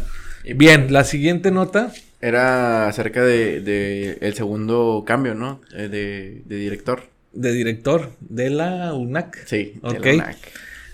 Bien, 0.56 0.92
la 0.92 1.04
siguiente 1.04 1.50
nota. 1.50 1.92
Era 2.20 2.88
acerca 2.88 3.22
de, 3.22 4.18
el 4.20 4.34
segundo 4.34 5.04
cambio, 5.06 5.34
¿no? 5.34 5.60
Eh, 5.74 5.88
de, 5.88 6.42
de, 6.46 6.56
director. 6.56 7.02
De 7.32 7.52
director 7.52 8.12
de 8.20 8.50
la 8.50 8.94
UNAC. 8.94 9.46
Sí, 9.46 9.74
de 9.82 10.00
la 10.00 10.14
UNAC. 10.14 10.36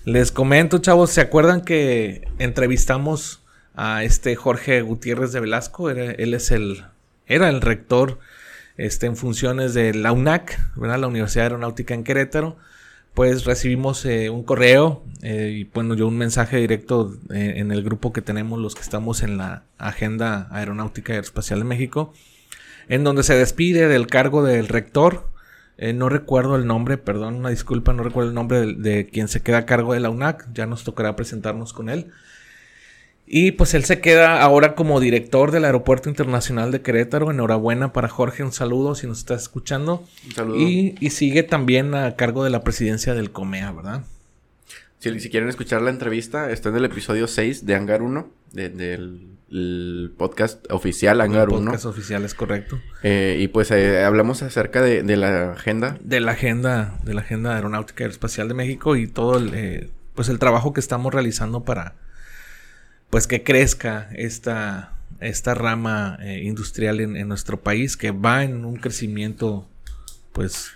Les 0.05 0.33
comento, 0.33 0.79
chavos, 0.79 1.11
¿se 1.11 1.21
acuerdan 1.21 1.61
que 1.61 2.27
entrevistamos 2.39 3.43
a 3.75 4.03
este 4.03 4.35
Jorge 4.35 4.83
Gutiérrez 4.83 5.33
de 5.33 5.41
Velasco? 5.41 5.91
Era, 5.91 6.11
él 6.12 6.35
es 6.35 6.50
el, 6.50 6.85
era 7.27 7.49
el 7.49 7.61
rector 7.61 8.19
este, 8.77 9.07
en 9.07 9.17
funciones 9.17 9.75
de 9.75 9.95
la 9.95 10.12
UNAC, 10.12 10.59
¿verdad? 10.77 10.99
la 10.99 11.09
Universidad 11.09 11.47
Aeronáutica 11.47 11.95
en 11.95 12.05
Querétaro, 12.05 12.57
pues 13.15 13.45
recibimos 13.45 14.05
eh, 14.05 14.31
un 14.31 14.45
correo 14.45 15.05
eh, 15.23 15.50
y 15.55 15.65
bueno, 15.65 15.95
yo 15.95 16.07
un 16.07 16.17
mensaje 16.17 16.59
directo 16.59 17.15
eh, 17.31 17.55
en 17.57 17.73
el 17.73 17.83
grupo 17.83 18.12
que 18.12 18.23
tenemos 18.23 18.59
los 18.59 18.75
que 18.75 18.83
estamos 18.83 19.23
en 19.23 19.37
la 19.37 19.65
Agenda 19.79 20.49
Aeronáutica 20.50 21.12
y 21.12 21.17
Aeroespacial 21.17 21.59
de 21.59 21.65
México, 21.65 22.12
en 22.89 23.05
donde 23.05 23.23
se 23.23 23.35
despide 23.35 23.89
del 23.89 24.07
cargo 24.07 24.43
del 24.45 24.69
rector. 24.69 25.28
no 25.95 26.09
recuerdo 26.09 26.56
el 26.56 26.67
nombre, 26.67 26.99
perdón, 26.99 27.37
una 27.37 27.50
disculpa, 27.50 27.93
no 27.93 28.02
recuerdo 28.02 28.30
el 28.30 28.35
nombre 28.35 28.61
de, 28.61 28.75
de 28.75 29.06
quien 29.06 29.28
se 29.28 29.43
queda 29.43 29.59
a 29.59 29.67
cargo 29.67 29.95
de 29.95 30.00
la 30.00 30.11
UNAC, 30.11 30.49
ya 30.52 30.67
nos 30.67 30.85
tocará 30.85 31.17
presentarnos 31.17 31.73
con 31.73 31.89
él. 31.89 32.13
Y 33.32 33.52
pues 33.52 33.75
él 33.75 33.84
se 33.84 34.00
queda 34.00 34.43
ahora 34.43 34.75
como 34.75 34.99
director 34.99 35.52
del 35.52 35.64
Aeropuerto 35.64 36.08
Internacional 36.08 36.73
de 36.73 36.82
Querétaro. 36.82 37.30
Enhorabuena 37.30 37.93
para 37.93 38.08
Jorge, 38.08 38.43
un 38.43 38.50
saludo 38.50 38.97
si 38.97 39.06
nos 39.06 39.19
estás 39.19 39.43
escuchando. 39.43 40.04
Un 40.26 40.32
saludo. 40.32 40.58
Y, 40.58 41.10
sigue 41.10 41.45
también 41.45 41.95
a 41.95 42.16
cargo 42.16 42.43
de 42.43 42.50
la 42.50 42.64
presidencia 42.64 43.14
del 43.14 43.30
COMEA, 43.30 43.71
¿verdad? 43.71 44.02
Si, 44.99 45.21
si 45.21 45.30
quieren 45.30 45.49
escuchar 45.49 45.80
la 45.80 45.90
entrevista, 45.90 46.50
está 46.50 46.71
en 46.71 46.76
el 46.78 46.84
episodio 46.86 47.28
6 47.28 47.66
de 47.66 47.76
Hangar 47.76 48.02
1, 48.02 48.28
del 48.50 50.12
podcast 50.16 50.69
oficial 50.73 51.21
Hangar 51.21 51.50
1. 51.50 51.58
El 51.58 51.64
podcast 51.66 51.84
oficial, 51.84 52.25
es 52.25 52.34
correcto. 52.34 52.80
Eh, 53.04 53.36
y 53.38 53.47
pues 53.47 53.71
eh, 53.71 54.02
hablamos 54.02 54.43
acerca 54.43 54.82
de, 54.82 55.04
la 55.16 55.52
agenda. 55.52 55.97
De 56.02 56.19
la 56.19 56.32
agenda, 56.32 56.99
de 57.04 57.14
la 57.14 57.21
agenda 57.21 57.54
aeronáutica 57.54 58.02
y 58.02 58.04
aeroespacial 58.06 58.49
de 58.49 58.54
México 58.54 58.97
y 58.97 59.06
todo 59.06 59.38
el, 59.38 59.54
eh, 59.54 59.90
pues 60.16 60.28
el 60.28 60.40
trabajo 60.40 60.73
que 60.73 60.80
estamos 60.80 61.14
realizando 61.14 61.62
para 61.62 61.95
pues 63.11 63.27
que 63.27 63.43
crezca 63.43 64.09
esta, 64.15 64.95
esta 65.21 65.55
rama 65.55 66.17
eh, 66.23 66.43
industrial 66.45 67.01
en, 67.01 67.29
nuestro 67.29 67.61
país 67.61 67.97
que 67.97 68.13
va 68.13 68.45
en 68.45 68.65
un 68.65 68.77
crecimiento 68.77 69.67
pues 70.33 70.71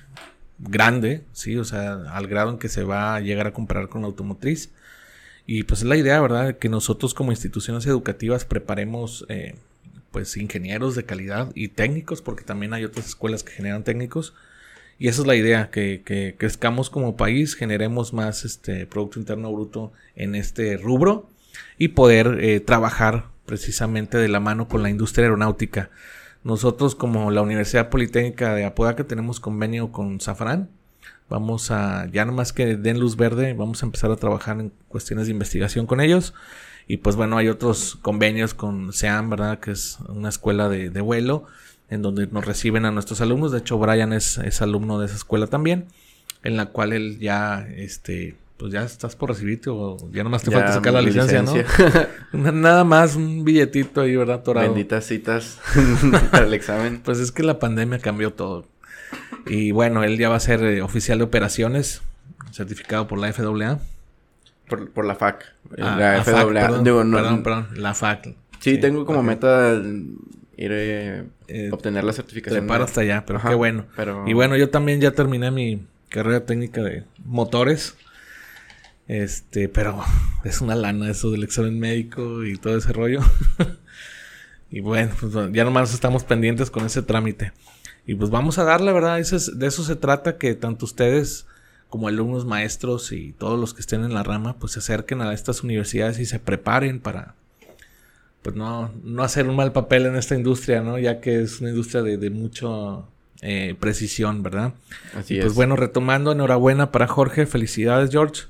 grande, 0.58 1.22
sí, 1.32 1.56
o 1.56 1.64
sea, 1.64 1.94
al 2.12 2.26
grado 2.26 2.50
en 2.50 2.58
que 2.58 2.68
se 2.68 2.82
va 2.82 3.14
a 3.14 3.20
llegar 3.20 3.46
a 3.46 3.52
comparar 3.52 3.88
con 3.88 4.02
la 4.02 4.08
automotriz. 4.08 4.70
Y 5.46 5.64
pues 5.64 5.80
es 5.80 5.86
la 5.86 5.96
idea, 5.96 6.20
¿verdad? 6.20 6.58
Que 6.58 6.68
nosotros 6.68 7.14
como 7.14 7.30
instituciones 7.30 7.86
educativas 7.86 8.44
preparemos 8.44 9.26
eh, 9.28 9.54
pues 10.10 10.36
ingenieros 10.36 10.94
de 10.96 11.04
calidad 11.04 11.52
y 11.54 11.68
técnicos, 11.68 12.22
porque 12.22 12.44
también 12.44 12.72
hay 12.72 12.84
otras 12.84 13.06
escuelas 13.06 13.44
que 13.44 13.52
generan 13.52 13.84
técnicos. 13.84 14.34
Y 14.98 15.08
esa 15.08 15.20
es 15.20 15.26
la 15.26 15.36
idea, 15.36 15.70
que, 15.70 16.02
que 16.04 16.34
crezcamos 16.38 16.88
como 16.88 17.16
país, 17.16 17.54
generemos 17.54 18.12
más 18.12 18.44
este 18.44 18.86
Producto 18.86 19.18
Interno 19.18 19.52
Bruto 19.52 19.92
en 20.16 20.34
este 20.34 20.76
rubro 20.76 21.28
y 21.78 21.88
poder 21.88 22.38
eh, 22.40 22.60
trabajar 22.60 23.26
precisamente 23.46 24.18
de 24.18 24.28
la 24.28 24.40
mano 24.40 24.68
con 24.68 24.82
la 24.82 24.90
industria 24.90 25.26
aeronáutica. 25.26 25.90
Nosotros 26.42 26.94
como 26.94 27.30
la 27.30 27.42
Universidad 27.42 27.88
Politécnica 27.88 28.54
de 28.54 28.64
Apodaca 28.64 29.04
tenemos 29.04 29.40
convenio 29.40 29.92
con 29.92 30.20
Safran. 30.20 30.68
Vamos 31.30 31.70
a, 31.70 32.06
ya 32.12 32.26
nomás 32.26 32.52
que 32.52 32.76
den 32.76 33.00
luz 33.00 33.16
verde, 33.16 33.54
vamos 33.54 33.82
a 33.82 33.86
empezar 33.86 34.10
a 34.10 34.16
trabajar 34.16 34.60
en 34.60 34.72
cuestiones 34.88 35.26
de 35.26 35.32
investigación 35.32 35.86
con 35.86 36.00
ellos. 36.00 36.34
Y 36.86 36.98
pues 36.98 37.16
bueno, 37.16 37.38
hay 37.38 37.48
otros 37.48 37.96
convenios 38.02 38.52
con 38.52 38.92
SEAM, 38.92 39.30
¿verdad? 39.30 39.58
Que 39.58 39.70
es 39.70 39.98
una 40.08 40.28
escuela 40.28 40.68
de, 40.68 40.88
vuelo 41.00 41.46
en 41.88 42.02
donde 42.02 42.26
nos 42.26 42.44
reciben 42.44 42.84
a 42.84 42.90
nuestros 42.90 43.22
alumnos. 43.22 43.52
De 43.52 43.58
hecho, 43.58 43.78
Brian 43.78 44.12
es, 44.12 44.36
es 44.38 44.60
alumno 44.60 44.98
de 44.98 45.06
esa 45.06 45.16
escuela 45.16 45.46
también, 45.46 45.86
en 46.42 46.58
la 46.58 46.66
cual 46.66 46.92
él 46.92 47.18
ya, 47.20 47.66
este, 47.74 48.36
pues 48.56 48.72
ya 48.72 48.84
estás 48.84 49.16
por 49.16 49.30
recibirte 49.30 49.68
o 49.70 49.96
ya 50.12 50.22
nomás 50.22 50.42
te 50.42 50.50
falta 50.50 50.72
sacar 50.72 50.92
la 50.92 51.02
licencia, 51.02 51.42
¿no? 51.42 51.54
Nada 52.52 52.84
más 52.84 53.16
un 53.16 53.44
billetito 53.44 54.02
ahí, 54.02 54.14
¿verdad? 54.16 54.42
Torado. 54.42 54.68
Benditas 54.68 55.04
citas 55.06 55.58
para 56.30 56.46
el 56.46 56.54
examen. 56.54 57.00
Pues 57.04 57.18
es 57.18 57.32
que 57.32 57.42
la 57.42 57.58
pandemia 57.58 57.98
cambió 57.98 58.32
todo. 58.32 58.66
Y 59.46 59.72
bueno, 59.72 60.04
él 60.04 60.18
ya 60.18 60.28
va 60.28 60.36
a 60.36 60.40
ser 60.40 60.62
eh, 60.62 60.82
oficial 60.82 61.18
de 61.18 61.24
operaciones, 61.24 62.02
certificado 62.52 63.08
por 63.08 63.18
la 63.18 63.32
FAA. 63.32 63.80
Por, 64.68 65.04
la 65.04 65.14
FAC. 65.14 65.44
Ah, 65.78 65.96
la, 65.98 66.24
FAA. 66.24 66.46
perdón, 66.52 67.42
perdón, 67.42 67.68
la 67.76 67.92
FAC. 67.92 68.34
Sí, 68.60 68.78
tengo 68.78 69.04
como 69.04 69.22
meta 69.22 69.82
ir 70.56 70.72
a 70.72 71.24
eh, 71.48 71.70
obtener 71.70 72.04
la 72.04 72.12
certificación. 72.12 72.66
Te 72.66 72.72
hasta 72.72 73.00
allá, 73.02 73.24
pero 73.26 73.40
qué 73.42 73.54
bueno. 73.54 73.86
Y 74.26 74.32
bueno, 74.32 74.56
yo 74.56 74.70
también 74.70 75.00
ya 75.00 75.10
terminé 75.10 75.50
mi 75.50 75.86
carrera 76.08 76.46
técnica 76.46 76.82
de 76.82 77.04
motores. 77.24 77.96
Este, 79.06 79.68
pero 79.68 80.02
es 80.44 80.60
una 80.60 80.74
lana 80.74 81.10
eso 81.10 81.30
del 81.30 81.44
examen 81.44 81.78
médico 81.78 82.44
y 82.44 82.56
todo 82.56 82.76
ese 82.76 82.92
rollo. 82.92 83.20
y 84.70 84.80
bueno, 84.80 85.12
pues 85.20 85.32
ya 85.52 85.64
nomás 85.64 85.92
estamos 85.92 86.24
pendientes 86.24 86.70
con 86.70 86.86
ese 86.86 87.02
trámite. 87.02 87.52
Y 88.06 88.14
pues 88.14 88.30
vamos 88.30 88.58
a 88.58 88.64
darle, 88.64 88.92
¿verdad? 88.92 89.16
de 89.16 89.66
eso 89.66 89.84
se 89.84 89.96
trata, 89.96 90.36
que 90.36 90.54
tanto 90.54 90.84
ustedes 90.84 91.46
como 91.88 92.08
alumnos, 92.08 92.44
maestros 92.44 93.12
y 93.12 93.32
todos 93.38 93.58
los 93.58 93.72
que 93.72 93.80
estén 93.80 94.04
en 94.04 94.14
la 94.14 94.24
rama, 94.24 94.56
pues 94.58 94.72
se 94.72 94.80
acerquen 94.80 95.20
a 95.20 95.32
estas 95.32 95.62
universidades 95.62 96.18
y 96.18 96.26
se 96.26 96.40
preparen 96.40 96.98
para, 96.98 97.36
pues 98.42 98.56
no, 98.56 98.92
no 99.04 99.22
hacer 99.22 99.48
un 99.48 99.54
mal 99.54 99.72
papel 99.72 100.06
en 100.06 100.16
esta 100.16 100.34
industria, 100.34 100.82
¿no? 100.82 100.98
Ya 100.98 101.20
que 101.20 101.40
es 101.40 101.60
una 101.60 101.70
industria 101.70 102.02
de, 102.02 102.16
de 102.18 102.30
mucho 102.30 103.06
eh, 103.42 103.76
precisión, 103.78 104.42
¿verdad? 104.42 104.74
Así 105.14 105.34
Y 105.34 105.38
es. 105.38 105.44
Pues 105.44 105.54
bueno, 105.54 105.76
retomando, 105.76 106.32
enhorabuena 106.32 106.90
para 106.90 107.06
Jorge, 107.06 107.46
felicidades 107.46 108.10
George. 108.10 108.42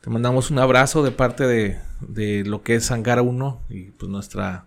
Te 0.00 0.10
mandamos 0.10 0.50
un 0.50 0.58
abrazo 0.58 1.02
de 1.02 1.10
parte 1.10 1.46
de, 1.46 1.78
de 2.00 2.44
lo 2.44 2.62
que 2.62 2.76
es 2.76 2.90
Hangar 2.90 3.20
1 3.20 3.60
y 3.70 3.82
pues 3.90 4.10
nuestra 4.10 4.66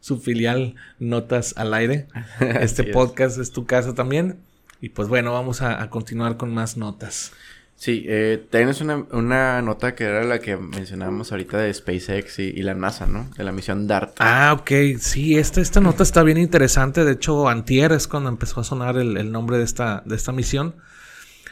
subfilial 0.00 0.76
Notas 0.98 1.54
al 1.56 1.74
Aire. 1.74 2.06
Este 2.60 2.82
es. 2.82 2.88
podcast 2.94 3.38
es 3.38 3.52
tu 3.52 3.66
casa 3.66 3.94
también. 3.94 4.38
Y 4.80 4.90
pues 4.90 5.08
bueno, 5.08 5.32
vamos 5.32 5.60
a, 5.60 5.82
a 5.82 5.90
continuar 5.90 6.36
con 6.36 6.54
más 6.54 6.76
notas. 6.76 7.32
Sí, 7.74 8.04
eh, 8.08 8.44
tienes 8.50 8.80
una, 8.80 9.04
una 9.12 9.62
nota 9.62 9.94
que 9.94 10.02
era 10.04 10.24
la 10.24 10.40
que 10.40 10.56
mencionábamos 10.56 11.30
ahorita 11.30 11.58
de 11.58 11.72
SpaceX 11.72 12.40
y, 12.40 12.42
y 12.44 12.62
la 12.62 12.74
NASA, 12.74 13.06
¿no? 13.06 13.30
De 13.36 13.44
la 13.44 13.52
misión 13.52 13.86
DART. 13.86 14.16
Ah, 14.18 14.56
ok. 14.58 14.98
Sí, 14.98 15.38
esta, 15.38 15.60
esta 15.60 15.80
nota 15.80 16.02
está 16.02 16.24
bien 16.24 16.38
interesante. 16.38 17.04
De 17.04 17.12
hecho, 17.12 17.48
antier 17.48 17.92
es 17.92 18.08
cuando 18.08 18.30
empezó 18.30 18.60
a 18.60 18.64
sonar 18.64 18.96
el, 18.96 19.16
el 19.16 19.30
nombre 19.30 19.58
de 19.58 19.64
esta, 19.64 20.02
de 20.06 20.16
esta 20.16 20.32
misión. 20.32 20.74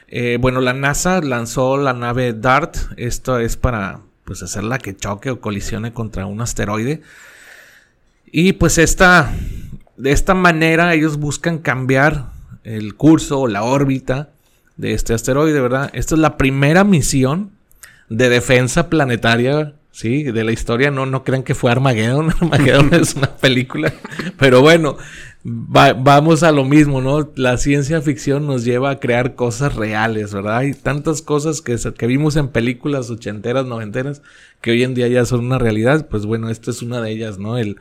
Eh, 0.08 0.38
bueno, 0.40 0.60
la 0.60 0.72
NASA 0.72 1.20
lanzó 1.20 1.76
la 1.76 1.92
nave 1.92 2.32
DART. 2.32 2.76
Esto 2.96 3.38
es 3.38 3.56
para 3.56 4.00
pues, 4.24 4.42
hacerla 4.42 4.78
que 4.78 4.96
choque 4.96 5.30
o 5.30 5.40
colisione 5.40 5.92
contra 5.92 6.26
un 6.26 6.40
asteroide. 6.40 7.02
Y 8.30 8.54
pues 8.54 8.78
esta, 8.78 9.32
de 9.96 10.12
esta 10.12 10.34
manera 10.34 10.94
ellos 10.94 11.16
buscan 11.16 11.58
cambiar 11.58 12.26
el 12.64 12.94
curso 12.94 13.40
o 13.40 13.48
la 13.48 13.62
órbita 13.62 14.30
de 14.76 14.92
este 14.92 15.14
asteroide, 15.14 15.60
¿verdad? 15.60 15.90
Esta 15.94 16.16
es 16.16 16.20
la 16.20 16.36
primera 16.36 16.84
misión 16.84 17.52
de 18.08 18.28
defensa 18.28 18.88
planetaria, 18.88 19.74
sí, 19.92 20.24
de 20.24 20.44
la 20.44 20.52
historia. 20.52 20.90
No, 20.90 21.06
no 21.06 21.24
crean 21.24 21.42
que 21.42 21.54
fue 21.54 21.70
Armageddon. 21.70 22.30
Armageddon 22.40 22.94
es 22.94 23.14
una 23.14 23.36
película. 23.36 23.92
Pero 24.38 24.60
bueno, 24.60 24.96
va- 25.46 25.92
vamos 25.92 26.42
a 26.42 26.52
lo 26.52 26.64
mismo, 26.64 27.00
¿no? 27.00 27.30
La 27.36 27.56
ciencia 27.56 28.02
ficción 28.02 28.46
nos 28.46 28.64
lleva 28.64 28.90
a 28.90 29.00
crear 29.00 29.34
cosas 29.34 29.74
reales, 29.74 30.32
¿verdad? 30.34 30.58
Hay 30.58 30.74
tantas 30.74 31.22
cosas 31.22 31.60
que, 31.62 31.76
que 31.96 32.06
vimos 32.06 32.36
en 32.36 32.48
películas 32.48 33.10
ochenteras, 33.10 33.66
noventeras, 33.66 34.22
que 34.60 34.72
hoy 34.72 34.82
en 34.82 34.94
día 34.94 35.08
ya 35.08 35.24
son 35.24 35.44
una 35.46 35.58
realidad. 35.58 36.08
Pues 36.08 36.26
bueno, 36.26 36.50
esta 36.50 36.70
es 36.70 36.82
una 36.82 37.00
de 37.00 37.10
ellas, 37.12 37.38
¿no? 37.38 37.58
El, 37.58 37.76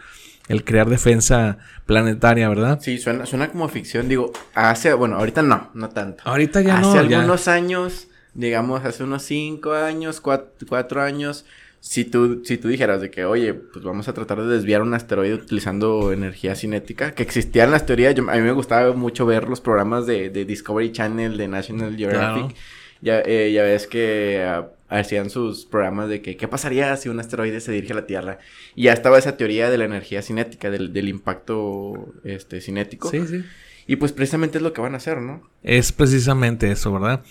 el 0.47 0.63
crear 0.63 0.89
defensa 0.89 1.57
planetaria, 1.85 2.47
¿verdad? 2.49 2.79
Sí, 2.81 2.97
suena, 2.97 3.25
suena 3.25 3.49
como 3.51 3.67
ficción. 3.67 4.07
Digo, 4.07 4.31
hace, 4.53 4.93
bueno, 4.93 5.17
ahorita 5.17 5.41
no, 5.41 5.69
no 5.73 5.89
tanto. 5.89 6.23
Ahorita 6.25 6.61
ya 6.61 6.77
hace 6.79 6.81
no, 6.81 7.09
ya. 7.09 7.19
algunos 7.19 7.47
años, 7.47 8.07
digamos, 8.33 8.85
hace 8.85 9.03
unos 9.03 9.23
cinco 9.23 9.73
años, 9.73 10.21
cuat- 10.21 10.49
cuatro, 10.67 11.01
años, 11.01 11.45
si 11.87 12.03
tú, 12.03 12.41
si 12.43 12.57
tú 12.57 12.67
dijeras 12.67 12.99
de 12.99 13.11
que, 13.11 13.25
oye, 13.25 13.53
pues 13.53 13.85
vamos 13.85 14.07
a 14.07 14.13
tratar 14.13 14.41
de 14.41 14.47
desviar 14.47 14.81
un 14.81 14.95
asteroide 14.95 15.35
utilizando 15.35 16.11
energía 16.11 16.55
cinética, 16.55 17.13
que 17.13 17.21
existían 17.21 17.69
las 17.69 17.85
teorías, 17.85 18.15
yo, 18.15 18.27
a 18.27 18.35
mí 18.35 18.41
me 18.41 18.53
gustaba 18.53 18.91
mucho 18.93 19.27
ver 19.27 19.47
los 19.47 19.61
programas 19.61 20.07
de, 20.07 20.31
de 20.31 20.45
Discovery 20.45 20.91
Channel, 20.91 21.37
de 21.37 21.47
National 21.47 21.95
Geographic. 21.95 22.47
Claro. 22.47 22.55
Ya, 23.01 23.21
eh, 23.23 23.51
ya 23.53 23.61
ves 23.61 23.85
que 23.85 24.43
ah, 24.43 24.71
hacían 24.89 25.29
sus 25.29 25.65
programas 25.65 26.09
de 26.09 26.23
que, 26.23 26.35
¿qué 26.37 26.47
pasaría 26.47 26.97
si 26.97 27.07
un 27.07 27.19
asteroide 27.19 27.61
se 27.61 27.71
dirige 27.71 27.93
a 27.93 27.97
la 27.97 28.07
Tierra? 28.07 28.39
Y 28.73 28.85
ya 28.85 28.93
estaba 28.93 29.19
esa 29.19 29.37
teoría 29.37 29.69
de 29.69 29.77
la 29.77 29.85
energía 29.85 30.23
cinética, 30.23 30.71
del, 30.71 30.91
del 30.91 31.07
impacto 31.07 32.15
este, 32.23 32.61
cinético. 32.61 33.11
Sí, 33.11 33.27
sí. 33.27 33.43
Y 33.85 33.97
pues 33.97 34.11
precisamente 34.11 34.57
es 34.57 34.63
lo 34.63 34.73
que 34.73 34.81
van 34.81 34.95
a 34.95 34.97
hacer, 34.97 35.21
¿no? 35.21 35.47
Es 35.61 35.91
precisamente 35.91 36.71
eso, 36.71 36.91
¿verdad? 36.91 37.23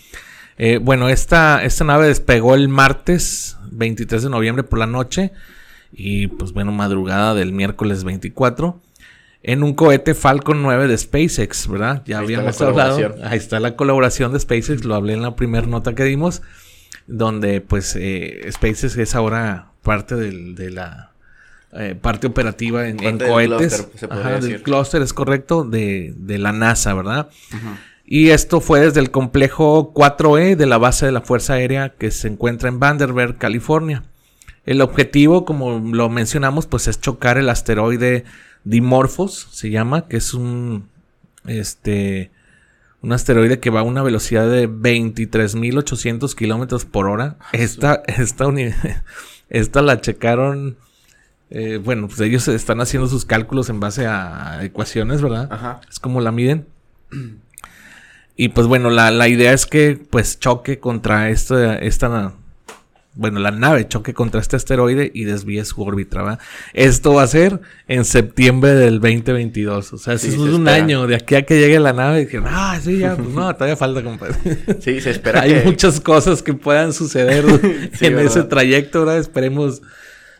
Eh, 0.57 0.77
bueno, 0.81 1.09
esta, 1.09 1.63
esta 1.63 1.83
nave 1.83 2.07
despegó 2.07 2.55
el 2.55 2.69
martes 2.69 3.57
23 3.71 4.23
de 4.23 4.29
noviembre 4.29 4.63
por 4.63 4.79
la 4.79 4.87
noche 4.87 5.31
y 5.91 6.27
pues 6.27 6.53
bueno, 6.53 6.71
madrugada 6.71 7.33
del 7.33 7.51
miércoles 7.51 8.03
24 8.03 8.79
en 9.43 9.63
un 9.63 9.73
cohete 9.73 10.13
Falcon 10.13 10.61
9 10.63 10.87
de 10.87 10.97
SpaceX, 10.97 11.67
¿verdad? 11.67 12.01
Ya 12.05 12.19
Ahí 12.19 12.25
habíamos 12.25 12.59
la 12.59 12.67
hablado. 12.67 13.15
Ahí 13.23 13.37
está 13.37 13.59
la 13.59 13.75
colaboración 13.75 14.33
de 14.33 14.39
SpaceX, 14.39 14.85
lo 14.85 14.95
hablé 14.95 15.13
en 15.13 15.21
la 15.21 15.35
primera 15.35 15.67
nota 15.67 15.93
que 15.93 16.03
dimos, 16.03 16.41
donde 17.05 17.61
pues 17.61 17.95
eh, 17.99 18.47
SpaceX 18.51 18.97
es 18.97 19.13
ahora 19.13 19.67
parte 19.83 20.15
del- 20.15 20.55
de 20.55 20.71
la 20.71 21.11
eh, 21.73 21.93
parte 22.01 22.25
operativa 22.27 22.87
en, 22.87 22.97
Parte 22.97 23.27
cohetes. 23.27 23.85
clúster, 23.97 23.99
se 24.41 24.47
del 24.49 24.63
clúster, 24.63 25.01
es 25.01 25.11
correcto, 25.13 25.63
de, 25.65 26.13
de 26.15 26.37
la 26.39 26.53
NASA, 26.53 26.93
¿verdad? 26.93 27.27
Y 28.05 28.29
esto 28.29 28.61
fue 28.61 28.81
desde 28.81 28.99
el 28.99 29.09
complejo 29.11 29.93
4E 29.93 30.55
de 30.55 30.65
la 30.67 30.77
base 30.77 31.05
de 31.07 31.11
la 31.11 31.21
Fuerza 31.21 31.53
Aérea 31.53 31.89
que 31.97 32.11
se 32.11 32.27
encuentra 32.27 32.69
en 32.69 32.79
Vandenberg, 32.79 33.37
California. 33.37 34.03
El 34.65 34.81
objetivo, 34.81 35.43
como 35.45 35.79
lo 35.79 36.09
mencionamos, 36.09 36.67
pues 36.67 36.87
es 36.87 36.99
chocar 37.01 37.37
el 37.37 37.49
asteroide 37.49 38.23
Dimorphos, 38.63 39.47
se 39.51 39.69
llama, 39.69 40.07
que 40.07 40.17
es 40.17 40.33
un 40.33 40.87
este 41.47 42.31
un 43.01 43.11
asteroide 43.13 43.59
que 43.59 43.69
va 43.69 43.81
a 43.81 43.83
una 43.83 44.01
velocidad 44.01 44.49
de 44.49 44.67
23.800 44.67 46.33
kilómetros 46.35 46.85
por 46.85 47.07
hora. 47.07 47.37
Esta, 47.51 48.01
esta, 48.07 48.47
uni- 48.47 48.73
esta 49.49 49.81
la 49.83 50.01
checaron. 50.01 50.77
eh, 51.51 51.77
bueno, 51.83 52.07
pues 52.07 52.19
ellos 52.21 52.47
están 52.47 52.81
haciendo 52.81 53.07
sus 53.07 53.25
cálculos 53.25 53.69
en 53.69 53.79
base 53.79 54.07
a 54.07 54.59
ecuaciones, 54.63 55.21
¿verdad? 55.21 55.47
Ajá. 55.51 55.81
Es 55.89 55.99
como 55.99 56.21
la 56.21 56.31
miden. 56.31 56.65
Y 58.35 58.49
pues 58.49 58.67
bueno, 58.67 58.89
la, 58.89 59.11
la 59.11 59.27
idea 59.27 59.53
es 59.53 59.65
que 59.65 59.97
pues 60.09 60.39
choque 60.39 60.77
contra 60.79 61.29
esta, 61.29 61.77
esta, 61.77 62.33
bueno, 63.13 63.39
la 63.39 63.51
nave 63.51 63.87
choque 63.87 64.13
contra 64.13 64.41
este 64.41 64.57
asteroide 64.57 65.09
y 65.13 65.23
desvíe 65.23 65.63
su 65.63 65.81
órbita, 65.81 66.21
¿verdad? 66.21 66.39
Esto 66.73 67.13
va 67.13 67.23
a 67.23 67.27
ser 67.27 67.61
en 67.87 68.03
septiembre 68.03 68.71
del 68.73 68.99
2022. 68.99 69.93
O 69.93 69.97
sea, 69.97 70.17
Sí, 70.17 70.27
eso 70.27 70.43
se 70.43 70.49
es 70.49 70.53
un 70.53 70.67
espera. 70.67 70.83
año 70.83 71.07
de 71.07 71.15
aquí 71.15 71.35
a 71.35 71.43
que 71.43 71.57
llegue 71.59 71.79
la 71.79 71.93
nave. 71.93 72.21
Y 72.21 72.25
dijeron, 72.25 72.47
ah, 72.49 72.77
sí, 72.83 72.97
ya, 72.97 73.15
pues 73.15 73.29
no, 73.29 73.53
todavía 73.53 73.77
falta, 73.77 74.03
compadre. 74.03 74.35
Sí, 74.81 74.99
se 74.99 75.11
espera 75.11 75.41
Hay 75.41 75.53
que... 75.53 75.61
muchas 75.63 76.01
cosas 76.01 76.43
que 76.43 76.53
puedan 76.53 76.91
suceder 76.91 77.45
Sí, 77.93 78.07
en 78.07 78.15
¿verdad? 78.17 78.31
ese 78.31 78.43
trayecto, 78.43 78.99
¿verdad? 79.05 79.19
Esperemos 79.19 79.81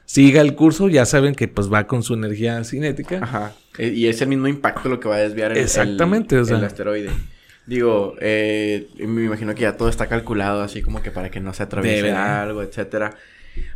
siga 0.04 0.42
el 0.42 0.54
curso. 0.56 0.90
Ya 0.90 1.06
saben 1.06 1.34
que 1.34 1.48
pues 1.48 1.72
va 1.72 1.88
con 1.88 2.04
su 2.04 2.14
energía 2.14 2.62
cinética. 2.66 3.20
Ajá. 3.24 3.54
E- 3.78 3.88
Y 3.88 4.08
es 4.08 4.22
el 4.22 4.28
mismo 4.28 4.48
impacto 4.50 4.90
lo 4.90 5.00
que 5.00 5.08
va 5.08 5.16
a 5.16 5.20
desviar 5.20 5.54
el, 5.54 5.60
Exactamente, 5.60 6.36
el, 6.36 6.42
o 6.42 6.46
sea. 6.46 6.58
el 6.58 6.66
asteroide. 6.66 7.10
Digo, 7.68 8.16
eh, 8.20 8.90
me 9.00 9.24
imagino 9.24 9.56
que 9.56 9.62
ya 9.62 9.76
todo 9.76 9.90
está 9.90 10.08
calculado 10.08 10.62
así 10.62 10.82
como 10.82 11.02
que 11.02 11.12
para 11.12 11.32
que 11.32 11.40
no 11.40 11.54
se 11.54 11.64
atraviese 11.64 12.12
algo, 12.12 12.62
etcétera. 12.62 13.18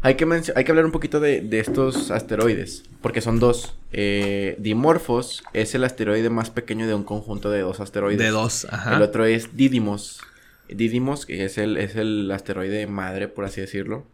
Hay 0.01 0.15
que, 0.15 0.25
hay 0.55 0.63
que 0.63 0.71
hablar 0.71 0.85
un 0.85 0.91
poquito 0.91 1.19
de, 1.19 1.41
de 1.41 1.59
estos 1.59 2.11
asteroides, 2.11 2.83
porque 3.01 3.21
son 3.21 3.39
dos. 3.39 3.75
Eh, 3.91 4.55
Dimorphos 4.59 5.43
es 5.53 5.73
el 5.73 5.83
asteroide 5.83 6.29
más 6.29 6.49
pequeño 6.49 6.87
de 6.87 6.93
un 6.93 7.03
conjunto 7.03 7.49
de 7.49 7.61
dos 7.61 7.79
asteroides. 7.79 8.19
De 8.19 8.29
dos, 8.29 8.67
ajá. 8.69 8.95
El 8.95 9.01
otro 9.01 9.25
es 9.25 9.55
Didymos. 9.55 10.19
Didymos, 10.67 11.25
que 11.25 11.45
es 11.45 11.57
el, 11.57 11.77
es 11.77 11.95
el 11.95 12.29
asteroide 12.31 12.85
madre, 12.87 13.27
por 13.27 13.45
así 13.45 13.61
decirlo. 13.61 14.05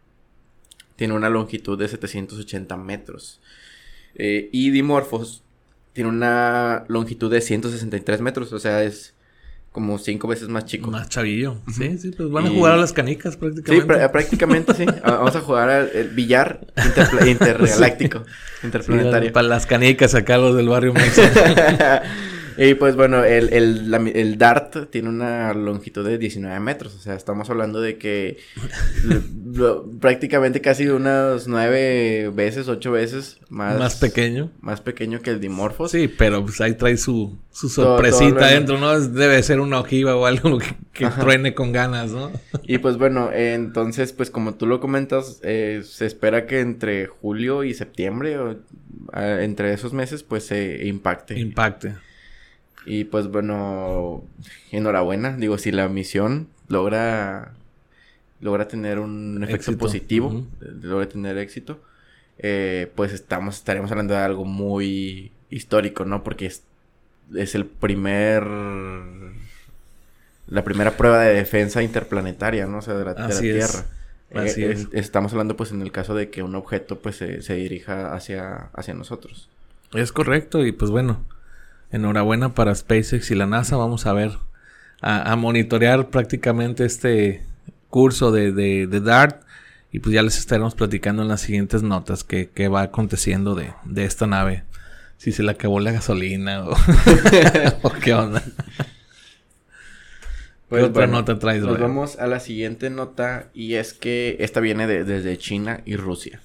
Tiene 0.96 1.14
una 1.14 1.28
longitud 1.28 1.78
de 1.78 1.88
780 1.88 2.76
metros. 2.76 3.40
Eh, 4.14 4.48
y 4.52 4.70
Dimorphos 4.70 5.42
tiene 5.92 6.08
una 6.08 6.84
longitud 6.88 7.30
de 7.30 7.40
163 7.40 8.20
metros. 8.22 8.52
O 8.52 8.58
sea, 8.58 8.82
es 8.82 9.12
como 9.76 9.98
cinco 9.98 10.26
veces 10.26 10.48
más 10.48 10.64
chico. 10.64 10.90
Más 10.90 11.06
chavillo. 11.10 11.58
Sí, 11.70 11.98
sí, 11.98 12.10
pues 12.16 12.30
van 12.30 12.46
a 12.46 12.48
jugar 12.48 12.72
a 12.72 12.76
las 12.78 12.94
canicas 12.94 13.34
Sí, 13.34 13.38
prácticamente. 13.40 13.92
pr- 13.94 14.10
prácticamente 14.10 14.72
sí. 14.72 14.86
Ah, 15.04 15.16
Vamos 15.18 15.36
a 15.36 15.40
jugar 15.42 15.68
al 15.68 16.08
billar 16.14 16.66
intergaláctico, 17.26 18.24
Sí, 18.60 18.66
interplanetario. 18.66 19.32
para 19.34 19.48
las 19.48 19.66
canicas 19.66 20.14
acá 20.14 20.38
los 20.38 20.56
del 20.56 20.70
barrio 20.70 20.94
Mexa. 20.94 22.02
y 22.58 22.74
pues 22.74 22.96
bueno, 22.96 23.24
el, 23.24 23.52
el, 23.52 23.90
la- 23.90 23.98
el 23.98 24.38
DART 24.38 24.90
tiene 24.90 25.08
una 25.08 25.52
longitud 25.54 26.06
de 26.06 26.18
19 26.18 26.58
metros. 26.60 26.94
O 26.94 26.98
sea, 26.98 27.14
estamos 27.14 27.50
hablando 27.50 27.80
de 27.80 27.98
que 27.98 28.38
lo- 29.04 29.22
lo- 29.84 29.90
prácticamente 30.00 30.60
casi 30.60 30.86
unas 30.88 31.46
nueve 31.48 32.30
veces, 32.34 32.68
ocho 32.68 32.92
veces 32.92 33.38
más, 33.48 33.78
más 33.78 33.96
pequeño. 33.96 34.50
Más 34.60 34.80
pequeño 34.80 35.20
que 35.20 35.30
el 35.30 35.40
Dimorphos. 35.40 35.90
Sí, 35.90 36.08
pero 36.08 36.42
pues 36.44 36.60
ahí 36.60 36.74
trae 36.74 36.96
su, 36.96 37.38
su 37.50 37.68
Todo- 37.68 37.84
todo 37.84 37.96
sorpresita 37.96 38.40
lo- 38.40 38.46
adentro, 38.46 38.78
¿no? 38.78 38.98
Debe 39.00 39.42
ser 39.42 39.60
una 39.60 39.80
ojiva 39.80 40.16
o 40.16 40.26
algo 40.26 40.58
que, 40.58 40.74
que 40.92 41.06
truene 41.08 41.54
con 41.54 41.72
ganas, 41.72 42.10
¿no? 42.12 42.30
Y 42.64 42.78
pues 42.78 42.96
bueno, 42.98 43.30
eh, 43.32 43.54
entonces, 43.54 44.12
pues 44.12 44.30
como 44.30 44.54
tú 44.54 44.66
lo 44.66 44.80
comentas, 44.80 45.40
eh, 45.42 45.82
se 45.84 46.06
espera 46.06 46.46
que 46.46 46.60
entre 46.60 47.06
julio 47.06 47.64
y 47.64 47.74
septiembre, 47.74 48.38
o, 48.38 48.56
ah, 49.12 49.38
entre 49.42 49.72
esos 49.72 49.92
meses, 49.92 50.22
pues 50.22 50.44
se 50.44 50.86
impacte. 50.86 51.38
Impacte. 51.38 51.94
Y 52.86 53.04
pues 53.04 53.28
bueno, 53.28 54.22
enhorabuena. 54.70 55.36
Digo, 55.36 55.58
si 55.58 55.72
la 55.72 55.88
misión 55.88 56.48
logra 56.68 57.52
logra 58.40 58.68
tener 58.68 58.98
un 58.98 59.42
efecto 59.42 59.70
Éxito. 59.70 59.78
positivo, 59.78 60.46
eh, 60.60 60.66
logra 60.82 61.08
tener 61.08 61.38
éxito, 61.38 61.80
eh, 62.38 62.90
pues 62.94 63.12
estamos 63.12 63.56
estaremos 63.56 63.90
hablando 63.90 64.14
de 64.14 64.20
algo 64.20 64.44
muy 64.44 65.32
histórico, 65.50 66.04
¿no? 66.04 66.22
Porque 66.22 66.46
es, 66.46 66.62
es 67.34 67.54
el 67.54 67.64
primer 67.64 68.46
la 70.48 70.62
primera 70.62 70.96
prueba 70.96 71.22
de 71.22 71.34
defensa 71.34 71.82
interplanetaria, 71.82 72.66
¿no? 72.66 72.78
O 72.78 72.82
sea, 72.82 72.94
de 72.94 73.04
la, 73.04 73.14
de 73.14 73.20
la 73.20 73.26
Así 73.26 73.50
es. 73.50 73.70
Tierra. 73.72 73.86
Así 74.34 74.64
es. 74.64 74.88
Estamos 74.92 75.32
hablando 75.32 75.56
pues 75.56 75.72
en 75.72 75.82
el 75.82 75.92
caso 75.92 76.14
de 76.14 76.30
que 76.30 76.42
un 76.42 76.54
objeto 76.54 76.98
pues 76.98 77.16
se, 77.16 77.42
se 77.42 77.54
dirija 77.54 78.14
hacia, 78.14 78.70
hacia 78.74 78.94
nosotros. 78.94 79.48
Es 79.92 80.12
correcto 80.12 80.64
y 80.64 80.72
pues 80.72 80.90
bueno, 80.90 81.24
enhorabuena 81.90 82.54
para 82.54 82.74
SpaceX 82.74 83.30
y 83.30 83.34
la 83.34 83.46
NASA. 83.46 83.76
Vamos 83.76 84.06
a 84.06 84.12
ver, 84.12 84.32
a, 85.00 85.34
monitorear 85.36 86.08
prácticamente 86.08 86.84
este 86.84 87.42
curso 87.90 88.32
de, 88.32 88.52
de, 88.52 89.00
DART 89.00 89.42
y 89.92 90.00
pues 90.00 90.14
ya 90.14 90.22
les 90.22 90.38
estaremos 90.38 90.74
platicando 90.74 91.22
en 91.22 91.28
las 91.28 91.40
siguientes 91.40 91.82
notas 91.82 92.24
que, 92.24 92.68
va 92.68 92.82
aconteciendo 92.82 93.54
de, 93.54 93.72
de, 93.84 94.04
esta 94.04 94.26
nave. 94.26 94.64
Si 95.18 95.32
se 95.32 95.42
le 95.42 95.52
acabó 95.52 95.80
la 95.80 95.92
gasolina 95.92 96.64
o, 96.64 96.76
qué 98.02 98.14
onda. 98.14 98.42
Pues, 100.68 100.84
otra 100.84 101.06
nota 101.06 101.38
traes? 101.38 101.62
Nos 101.62 101.78
vamos 101.78 102.18
a 102.18 102.26
la 102.26 102.40
siguiente 102.40 102.90
nota 102.90 103.46
y 103.54 103.74
es 103.74 103.94
que 103.94 104.36
esta 104.40 104.60
viene 104.60 104.86
desde 104.86 105.38
China 105.38 105.80
y 105.84 105.96
Rusia 105.96 106.40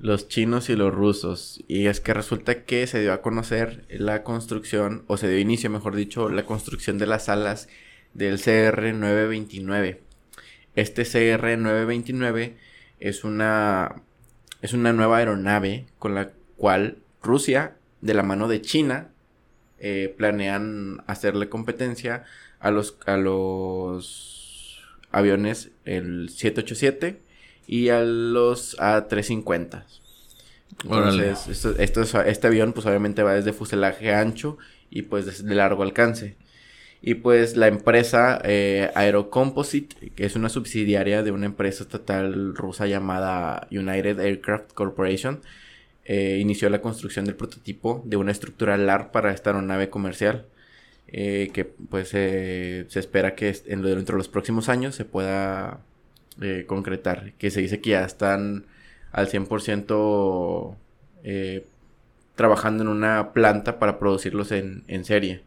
los 0.00 0.28
chinos 0.28 0.70
y 0.70 0.76
los 0.76 0.92
rusos. 0.92 1.62
Y 1.68 1.86
es 1.86 2.00
que 2.00 2.14
resulta 2.14 2.64
que 2.64 2.86
se 2.86 3.00
dio 3.00 3.12
a 3.12 3.22
conocer 3.22 3.84
la 3.90 4.24
construcción, 4.24 5.04
o 5.06 5.16
se 5.16 5.28
dio 5.28 5.38
inicio, 5.38 5.70
mejor 5.70 5.94
dicho, 5.94 6.28
la 6.28 6.46
construcción 6.46 6.98
de 6.98 7.06
las 7.06 7.28
alas 7.28 7.68
del 8.14 8.38
CR-929. 8.38 9.98
Este 10.74 11.02
CR-929 11.02 12.54
es 12.98 13.24
una, 13.24 14.02
es 14.62 14.72
una 14.72 14.92
nueva 14.92 15.18
aeronave 15.18 15.86
con 15.98 16.14
la 16.14 16.30
cual 16.56 16.98
Rusia, 17.22 17.76
de 18.00 18.14
la 18.14 18.22
mano 18.22 18.48
de 18.48 18.62
China, 18.62 19.08
eh, 19.78 20.14
planean 20.16 21.02
hacerle 21.06 21.48
competencia 21.48 22.24
a 22.58 22.70
los, 22.70 22.96
a 23.06 23.16
los 23.16 24.80
aviones 25.10 25.70
el 25.84 26.30
787 26.30 27.29
y 27.70 27.90
a 27.90 28.02
los 28.02 28.76
A350. 28.78 29.84
Entonces, 30.82 31.46
esto, 31.78 32.20
este 32.22 32.46
avión 32.48 32.72
pues 32.72 32.84
obviamente 32.84 33.22
va 33.22 33.34
desde 33.34 33.52
fuselaje 33.52 34.12
ancho 34.12 34.58
y 34.90 35.02
pues 35.02 35.44
de 35.44 35.54
largo 35.54 35.84
alcance. 35.84 36.34
Y 37.00 37.14
pues 37.14 37.56
la 37.56 37.68
empresa 37.68 38.40
eh, 38.42 38.90
Aerocomposite, 38.96 40.10
que 40.16 40.26
es 40.26 40.34
una 40.34 40.48
subsidiaria 40.48 41.22
de 41.22 41.30
una 41.30 41.46
empresa 41.46 41.84
estatal 41.84 42.56
rusa 42.56 42.88
llamada 42.88 43.68
United 43.70 44.18
Aircraft 44.18 44.72
Corporation, 44.72 45.40
eh, 46.04 46.38
inició 46.40 46.70
la 46.70 46.80
construcción 46.82 47.24
del 47.24 47.36
prototipo 47.36 48.02
de 48.04 48.16
una 48.16 48.32
estructura 48.32 48.76
LAR 48.76 49.12
para 49.12 49.32
esta 49.32 49.50
aeronave 49.50 49.90
comercial. 49.90 50.44
Eh, 51.12 51.50
que 51.52 51.64
pues 51.64 52.08
se 52.08 52.86
espera 52.94 53.36
que 53.36 53.52
dentro 53.64 54.14
de 54.14 54.18
los 54.18 54.28
próximos 54.28 54.68
años 54.68 54.94
se 54.96 55.04
pueda 55.04 55.80
eh, 56.40 56.64
concretar. 56.66 57.32
Que 57.38 57.50
se 57.50 57.60
dice 57.60 57.80
que 57.80 57.90
ya 57.90 58.04
están 58.04 58.64
al 59.12 59.28
100% 59.28 60.74
eh, 61.24 61.66
trabajando 62.34 62.82
en 62.82 62.88
una 62.88 63.32
planta 63.32 63.78
para 63.78 63.98
producirlos 63.98 64.52
en, 64.52 64.84
en 64.88 65.04
serie. 65.04 65.42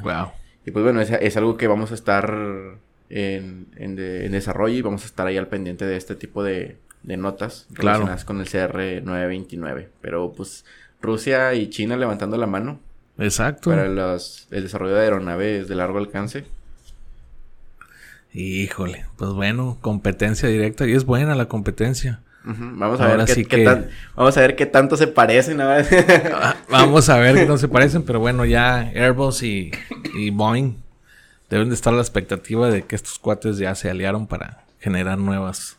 Wow. 0.00 0.32
Y 0.66 0.70
pues 0.70 0.82
bueno, 0.84 1.00
es, 1.00 1.10
es 1.10 1.36
algo 1.36 1.56
que 1.56 1.66
vamos 1.66 1.90
a 1.90 1.94
estar 1.94 2.32
en, 3.10 3.66
en, 3.76 3.96
desarrollo 3.96 4.76
y 4.76 4.82
vamos 4.82 5.02
a 5.02 5.06
estar 5.06 5.26
ahí 5.26 5.36
al 5.36 5.48
pendiente 5.48 5.84
de 5.84 5.96
este 5.96 6.14
tipo 6.14 6.42
de, 6.42 6.76
de 7.02 7.16
notas 7.16 7.66
relacionadas 7.70 8.24
con 8.24 8.40
el 8.40 8.46
CR929. 8.46 9.88
Pero 10.00 10.32
pues 10.32 10.64
Rusia 11.00 11.54
y 11.54 11.68
China 11.68 11.96
levantando 11.96 12.36
la 12.36 12.46
mano. 12.46 12.80
Exacto. 13.18 13.70
Para 13.70 13.88
los, 13.88 14.48
el 14.50 14.64
desarrollo 14.64 14.94
de 14.94 15.02
aeronaves 15.02 15.68
de 15.68 15.74
largo 15.74 15.98
alcance. 15.98 16.44
Híjole, 18.34 19.06
pues 19.16 19.30
bueno, 19.30 19.78
competencia 19.80 20.48
directa 20.48 20.86
y 20.86 20.92
es 20.92 21.04
buena 21.04 21.36
la 21.36 21.46
competencia. 21.46 22.20
Vamos 22.44 23.00
a 23.00 23.16
ver 23.16 23.46
qué, 23.46 23.88
vamos 24.14 24.36
a 24.36 24.40
ver 24.40 24.54
qué 24.54 24.66
tanto 24.66 24.98
se 24.98 25.06
parecen. 25.06 25.60
Ah, 25.62 26.56
vamos 26.68 27.08
a 27.08 27.18
ver 27.18 27.36
qué 27.36 27.46
no 27.46 27.56
se 27.56 27.68
parecen, 27.68 28.02
pero 28.02 28.20
bueno, 28.20 28.44
ya 28.44 28.80
Airbus 28.80 29.42
y, 29.42 29.70
y 30.14 30.30
Boeing 30.30 30.74
deben 31.48 31.68
de 31.68 31.74
estar 31.74 31.92
a 31.92 31.96
la 31.96 32.02
expectativa 32.02 32.68
de 32.68 32.82
que 32.82 32.96
estos 32.96 33.18
cuates 33.18 33.56
ya 33.56 33.74
se 33.76 33.88
aliaron 33.88 34.26
para 34.26 34.64
generar 34.80 35.16
nuevas 35.16 35.78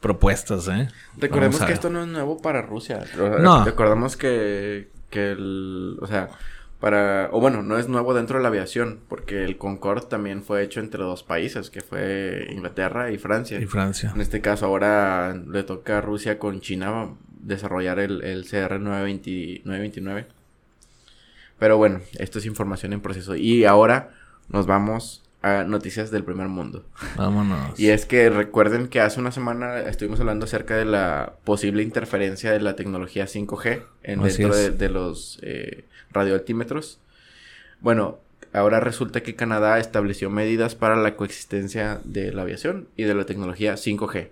propuestas, 0.00 0.66
¿eh? 0.66 0.88
Recordemos 1.18 1.60
que 1.60 1.72
esto 1.72 1.90
no 1.90 2.02
es 2.02 2.08
nuevo 2.08 2.40
para 2.40 2.62
Rusia. 2.62 3.04
No. 3.38 3.64
Recordamos 3.64 4.16
que, 4.16 4.88
que 5.10 5.32
el, 5.32 5.98
o 6.00 6.06
sea, 6.06 6.30
para, 6.80 7.28
o 7.32 7.40
bueno, 7.40 7.62
no 7.62 7.78
es 7.78 7.88
nuevo 7.88 8.14
dentro 8.14 8.38
de 8.38 8.42
la 8.42 8.48
aviación, 8.48 9.00
porque 9.08 9.44
el 9.44 9.58
Concorde 9.58 10.06
también 10.08 10.42
fue 10.42 10.62
hecho 10.62 10.80
entre 10.80 11.02
dos 11.02 11.22
países, 11.22 11.70
que 11.70 11.82
fue 11.82 12.48
Inglaterra 12.50 13.10
y 13.10 13.18
Francia. 13.18 13.60
Y 13.60 13.66
Francia. 13.66 14.12
En 14.14 14.20
este 14.20 14.40
caso 14.40 14.66
ahora 14.66 15.34
le 15.34 15.62
toca 15.62 15.98
a 15.98 16.00
Rusia 16.00 16.38
con 16.38 16.60
China 16.60 17.10
desarrollar 17.42 17.98
el, 17.98 18.24
el 18.24 18.44
CR-929. 18.46 20.26
Pero 21.58 21.76
bueno, 21.76 22.00
esto 22.18 22.38
es 22.38 22.46
información 22.46 22.94
en 22.94 23.02
proceso. 23.02 23.36
Y 23.36 23.64
ahora 23.64 24.14
nos 24.48 24.66
vamos 24.66 25.22
a 25.42 25.64
noticias 25.64 26.10
del 26.10 26.24
primer 26.24 26.48
mundo. 26.48 26.84
Vámonos. 27.16 27.78
Y 27.78 27.90
es 27.90 28.04
que 28.06 28.28
recuerden 28.30 28.88
que 28.88 29.00
hace 29.00 29.20
una 29.20 29.32
semana 29.32 29.80
estuvimos 29.80 30.20
hablando 30.20 30.44
acerca 30.44 30.76
de 30.76 30.84
la 30.84 31.34
posible 31.44 31.82
interferencia 31.82 32.52
de 32.52 32.60
la 32.60 32.76
tecnología 32.76 33.26
5G 33.26 33.82
en 34.02 34.22
dentro 34.22 34.54
de, 34.54 34.88
los 34.88 35.38
eh, 35.42 35.84
radioaltímetros. 36.12 36.98
Bueno, 37.80 38.18
ahora 38.52 38.80
resulta 38.80 39.22
que 39.22 39.36
Canadá 39.36 39.78
estableció 39.78 40.30
medidas 40.30 40.74
para 40.74 40.96
la 40.96 41.16
coexistencia 41.16 42.00
de 42.04 42.32
la 42.32 42.42
aviación 42.42 42.88
y 42.96 43.04
de 43.04 43.14
la 43.14 43.24
tecnología 43.24 43.74
5G. 43.74 44.28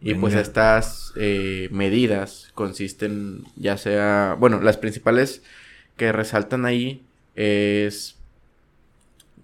Y 0.00 0.14
pues 0.14 0.34
estas 0.34 1.12
eh, 1.16 1.68
medidas 1.72 2.52
consisten 2.54 3.42
ya 3.56 3.76
sea, 3.76 4.36
bueno, 4.38 4.60
las 4.60 4.76
principales 4.76 5.42
que 5.96 6.12
resaltan 6.12 6.64
ahí 6.64 7.02
es 7.34 8.16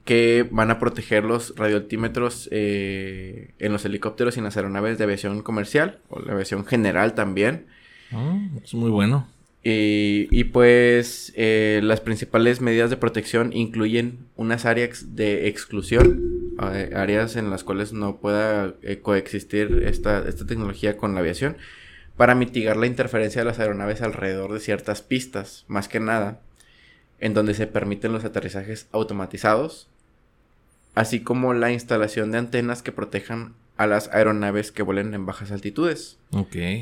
que 0.05 0.47
van 0.51 0.70
a 0.70 0.79
proteger 0.79 1.25
los 1.25 1.57
radioaltímetros 1.57 2.49
eh, 2.53 3.53
en 3.59 3.73
los 3.73 3.85
helicópteros 3.85 4.37
y 4.37 4.40
en 4.40 4.44
las 4.44 4.57
aeronaves 4.57 4.99
de 4.99 5.05
aviación 5.05 5.42
comercial 5.42 5.99
o 6.09 6.20
la 6.20 6.35
aviación 6.35 6.64
general 6.66 7.14
también. 7.14 7.66
Ah, 8.12 8.38
es 8.62 8.75
muy 8.75 8.90
bueno. 8.90 9.27
Y, 9.66 10.44
pues 10.44 11.33
eh, 11.37 11.81
las 11.83 12.03
principales 12.03 12.61
medidas 12.61 12.90
de 12.90 12.98
protección 12.98 13.50
incluyen 13.55 14.18
unas 14.37 14.66
áreas 14.66 15.16
de 15.16 15.48
exclusión, 15.48 16.20
eh, 16.74 16.90
áreas 16.94 17.37
en 17.37 17.48
las 17.48 17.64
cuales 17.64 17.94
no 17.94 18.18
pueda 18.18 18.74
eh, 18.83 18.98
coexistir 19.00 19.85
esta, 19.87 20.29
esta 20.29 20.46
tecnología 20.46 20.98
con 20.98 21.14
la 21.14 21.20
aviación, 21.20 21.57
para 22.18 22.35
mitigar 22.35 22.77
la 22.77 22.87
interferencia 22.87 23.40
de 23.40 23.46
las 23.46 23.59
aeronaves 23.59 24.03
alrededor 24.03 24.53
de 24.53 24.61
ciertas 24.61 25.00
pistas, 25.00 25.64
más 25.66 25.88
que 25.88 25.98
nada, 25.98 26.40
en 27.18 27.33
donde 27.33 27.55
se 27.55 27.66
permiten 27.66 28.12
los 28.12 28.27
aterrizajes 28.27 28.87
automatizados, 28.92 29.88
así 30.94 31.20
como 31.20 31.55
la 31.55 31.72
instalación 31.72 32.33
de 32.33 32.38
antenas 32.38 32.83
que 32.83 32.92
protejan 32.92 33.55
a 33.79 33.87
las 33.87 34.09
aeronaves 34.09 34.72
que 34.72 34.83
vuelen 34.83 35.14
en 35.14 35.24
bajas 35.24 35.50
altitudes. 35.50 36.18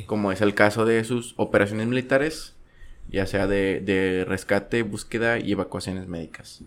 Como 0.07 0.33
es 0.33 0.41
el 0.41 0.55
caso 0.55 0.85
de 0.85 1.05
sus 1.05 1.35
operaciones 1.37 1.87
militares 1.87 2.55
ya 3.09 3.27
sea 3.27 3.47
de, 3.47 4.25
rescate, 4.27 4.83
búsqueda 4.83 5.39
y 5.39 5.53
evacuaciones 5.53 6.09
médicas. 6.09 6.63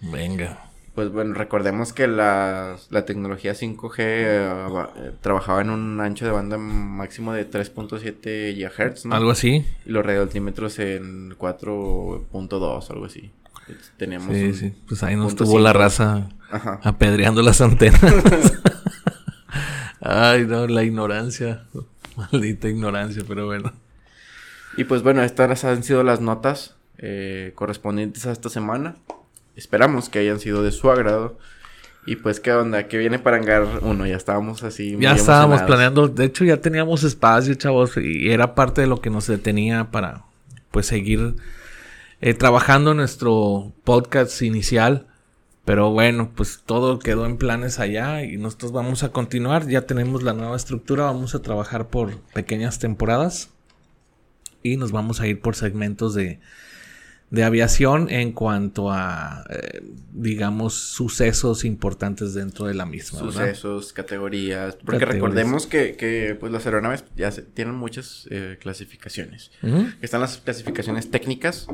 Venga. 0.00 0.66
Pues 0.94 1.10
bueno, 1.10 1.34
recordemos 1.34 1.92
que 1.92 2.08
la, 2.08 2.76
tecnología 3.06 3.52
5G 3.52 3.94
eh, 3.98 4.84
eh, 4.96 5.12
trabajaba 5.20 5.60
en 5.60 5.70
un 5.70 6.00
ancho 6.00 6.24
de 6.24 6.32
banda 6.32 6.58
máximo 6.58 7.32
de 7.32 7.48
3.7 7.48 8.56
GHz, 8.56 9.06
¿no? 9.06 9.14
Algo 9.14 9.30
así. 9.30 9.64
Y 9.86 9.90
los 9.90 10.04
radioaltímetros 10.04 10.78
en 10.78 11.36
4.2, 11.38 12.90
algo 12.90 13.04
así. 13.04 13.30
Teníamos 13.96 14.34
sí, 14.34 14.52
sí. 14.52 14.74
Pues 14.88 15.02
ahí 15.04 15.14
nos 15.14 15.36
tuvo 15.36 15.60
la 15.60 15.72
raza 15.72 16.28
apedreando 16.82 17.40
las 17.42 17.60
antenas. 17.60 18.00
Ay, 20.00 20.44
no, 20.46 20.66
la 20.66 20.82
ignorancia. 20.82 21.64
Maldita 22.16 22.68
ignorancia, 22.68 23.22
pero 23.26 23.46
bueno. 23.46 23.72
Y 24.80 24.84
pues 24.84 25.02
bueno, 25.02 25.22
estas 25.22 25.62
han 25.66 25.82
sido 25.82 26.02
las 26.02 26.22
notas 26.22 26.74
eh, 26.96 27.52
correspondientes 27.54 28.24
a 28.24 28.32
esta 28.32 28.48
semana. 28.48 28.96
Esperamos 29.54 30.08
que 30.08 30.20
hayan 30.20 30.40
sido 30.40 30.62
de 30.62 30.72
su 30.72 30.90
agrado. 30.90 31.36
Y 32.06 32.16
pues, 32.16 32.40
¿qué 32.40 32.54
onda? 32.54 32.88
¿Qué 32.88 32.96
viene 32.96 33.18
para 33.18 33.36
Hangar 33.36 33.80
uno? 33.82 34.06
Ya 34.06 34.16
estábamos 34.16 34.62
así. 34.62 34.96
Ya 34.98 35.12
estábamos 35.12 35.60
planeando. 35.64 36.08
De 36.08 36.24
hecho, 36.24 36.46
ya 36.46 36.62
teníamos 36.62 37.04
espacio, 37.04 37.54
chavos. 37.56 37.98
Y 37.98 38.30
era 38.30 38.54
parte 38.54 38.80
de 38.80 38.86
lo 38.86 39.02
que 39.02 39.10
nos 39.10 39.26
detenía 39.26 39.90
para, 39.90 40.22
pues, 40.70 40.86
seguir 40.86 41.34
eh, 42.22 42.32
trabajando 42.32 42.92
en 42.92 42.96
nuestro 42.96 43.74
podcast 43.84 44.40
inicial. 44.40 45.08
Pero 45.66 45.90
bueno, 45.90 46.30
pues 46.34 46.62
todo 46.64 46.98
quedó 46.98 47.26
en 47.26 47.36
planes 47.36 47.80
allá 47.80 48.24
y 48.24 48.38
nosotros 48.38 48.72
vamos 48.72 49.02
a 49.02 49.10
continuar. 49.10 49.68
Ya 49.68 49.82
tenemos 49.82 50.22
la 50.22 50.32
nueva 50.32 50.56
estructura. 50.56 51.04
Vamos 51.04 51.34
a 51.34 51.42
trabajar 51.42 51.88
por 51.88 52.16
pequeñas 52.32 52.78
temporadas 52.78 53.50
y 54.62 54.76
nos 54.76 54.92
vamos 54.92 55.20
a 55.20 55.26
ir 55.26 55.40
por 55.40 55.56
segmentos 55.56 56.14
de, 56.14 56.40
de 57.30 57.44
aviación 57.44 58.10
en 58.10 58.32
cuanto 58.32 58.90
a, 58.90 59.44
eh, 59.50 59.82
digamos, 60.12 60.74
sucesos 60.74 61.64
importantes 61.64 62.34
dentro 62.34 62.66
de 62.66 62.74
la 62.74 62.86
misma. 62.86 63.20
Sucesos, 63.20 63.92
categorías. 63.92 64.76
Porque 64.84 65.04
recordemos 65.04 65.66
que, 65.66 65.94
que, 65.94 66.36
pues 66.38 66.50
las 66.52 66.66
aeronaves 66.66 67.04
ya 67.16 67.30
tienen 67.30 67.76
muchas 67.76 68.26
eh, 68.30 68.58
clasificaciones. 68.60 69.52
Están 70.02 70.20
las 70.20 70.38
clasificaciones 70.38 71.10
técnicas, 71.10 71.68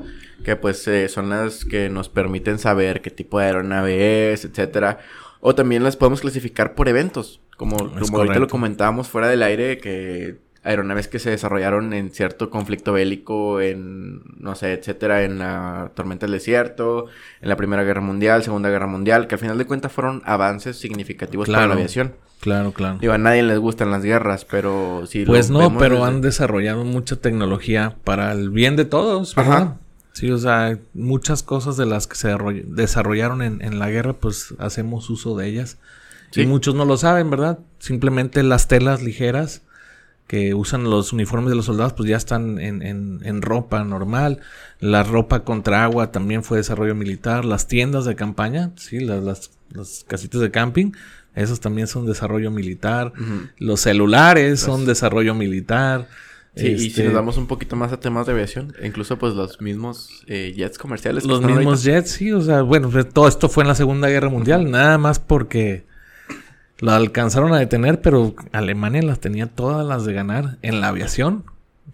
que 0.44 0.56
pues 0.56 0.86
eh, 0.88 1.08
son 1.08 1.30
las 1.30 1.64
que 1.64 1.88
nos 1.88 2.10
permiten 2.10 2.58
saber 2.58 3.00
qué 3.00 3.10
tipo 3.10 3.38
de 3.38 3.46
aeronave 3.46 4.32
es, 4.32 4.44
etcétera. 4.44 4.98
O 5.40 5.54
también 5.54 5.82
las 5.82 5.96
podemos 5.96 6.20
clasificar 6.20 6.74
por 6.74 6.88
eventos. 6.88 7.40
Como, 7.56 7.76
como 7.78 8.18
ahorita 8.18 8.38
lo 8.38 8.48
comentábamos 8.48 9.08
fuera 9.08 9.28
del 9.28 9.42
aire, 9.42 9.78
que 9.78 10.36
aeronaves 10.66 11.06
que 11.06 11.18
se 11.18 11.30
desarrollaron 11.30 11.92
en 11.94 12.10
cierto 12.10 12.50
conflicto 12.50 12.92
bélico, 12.92 13.60
en, 13.60 14.22
no 14.38 14.54
sé, 14.56 14.72
etcétera, 14.72 15.22
en 15.22 15.38
la 15.38 15.92
tormenta 15.94 16.26
del 16.26 16.32
desierto, 16.32 17.06
en 17.40 17.48
la 17.48 17.56
Primera 17.56 17.84
Guerra 17.84 18.00
Mundial, 18.00 18.42
Segunda 18.42 18.68
Guerra 18.68 18.88
Mundial, 18.88 19.28
que 19.28 19.36
al 19.36 19.38
final 19.38 19.58
de 19.58 19.66
cuentas 19.66 19.92
fueron 19.92 20.22
avances 20.24 20.76
significativos 20.76 21.48
para 21.48 21.66
la 21.68 21.74
aviación. 21.74 22.14
Claro, 22.40 22.72
claro. 22.72 22.98
Digo, 23.00 23.12
a 23.12 23.18
nadie 23.18 23.42
les 23.42 23.58
gustan 23.58 23.90
las 23.90 24.02
guerras, 24.02 24.44
pero 24.44 25.04
sí. 25.06 25.24
Pues 25.24 25.50
no, 25.50 25.78
pero 25.78 26.04
han 26.04 26.20
desarrollado 26.20 26.84
mucha 26.84 27.16
tecnología 27.16 27.96
para 28.04 28.32
el 28.32 28.50
bien 28.50 28.76
de 28.76 28.84
todos, 28.84 29.34
¿verdad? 29.34 29.76
Sí, 30.12 30.30
o 30.30 30.38
sea, 30.38 30.78
muchas 30.94 31.42
cosas 31.42 31.76
de 31.76 31.86
las 31.86 32.06
que 32.06 32.16
se 32.16 32.34
desarrollaron 32.66 33.42
en, 33.42 33.62
en 33.62 33.78
la 33.78 33.90
guerra, 33.90 34.14
pues 34.14 34.54
hacemos 34.58 35.10
uso 35.10 35.36
de 35.36 35.46
ellas. 35.46 35.78
Y 36.34 36.44
muchos 36.46 36.74
no 36.74 36.84
lo 36.84 36.96
saben, 36.96 37.30
¿verdad? 37.30 37.60
Simplemente 37.78 38.42
las 38.42 38.68
telas 38.68 39.02
ligeras 39.02 39.62
que 40.26 40.54
usan 40.54 40.84
los 40.84 41.12
uniformes 41.12 41.50
de 41.50 41.56
los 41.56 41.66
soldados, 41.66 41.92
pues 41.92 42.08
ya 42.08 42.16
están 42.16 42.58
en, 42.58 42.82
en, 42.82 43.42
ropa 43.42 43.84
normal. 43.84 44.40
La 44.80 45.02
ropa 45.04 45.44
contra 45.44 45.84
agua 45.84 46.10
también 46.10 46.42
fue 46.42 46.58
desarrollo 46.58 46.94
militar. 46.94 47.44
Las 47.44 47.68
tiendas 47.68 48.04
de 48.04 48.16
campaña, 48.16 48.72
sí, 48.76 48.98
las, 48.98 49.22
las, 49.72 50.04
casitas 50.08 50.40
de 50.40 50.50
camping, 50.50 50.92
esos 51.34 51.60
también 51.60 51.86
son 51.86 52.06
desarrollo 52.06 52.50
militar. 52.50 53.12
Los 53.58 53.80
celulares 53.80 54.58
son 54.60 54.84
desarrollo 54.84 55.34
militar. 55.34 56.08
Sí, 56.56 56.68
y 56.68 56.78
si 56.78 56.86
este 56.86 57.04
nos 57.04 57.12
damos 57.12 57.36
un 57.36 57.46
poquito 57.46 57.76
más 57.76 57.92
a 57.92 58.00
temas 58.00 58.26
de 58.26 58.32
aviación, 58.32 58.74
incluso 58.82 59.18
pues 59.18 59.34
los 59.34 59.60
mismos 59.60 60.24
eh, 60.26 60.54
jets 60.56 60.78
comerciales. 60.78 61.26
Los 61.26 61.42
mismos 61.42 61.84
jets, 61.84 62.12
sí, 62.12 62.32
o 62.32 62.40
sea, 62.40 62.62
bueno, 62.62 62.88
pues, 62.88 63.06
todo 63.10 63.28
esto 63.28 63.50
fue 63.50 63.62
en 63.62 63.68
la 63.68 63.74
Segunda 63.74 64.08
Guerra 64.08 64.30
Mundial, 64.30 64.70
nada 64.70 64.96
más 64.96 65.18
porque 65.18 65.84
lo 66.78 66.92
alcanzaron 66.92 67.52
a 67.54 67.58
detener, 67.58 68.00
pero 68.00 68.34
Alemania 68.52 69.02
las 69.02 69.20
tenía 69.20 69.46
todas 69.46 69.86
las 69.86 70.04
de 70.04 70.12
ganar 70.12 70.58
en 70.62 70.80
la 70.80 70.88
aviación. 70.88 71.44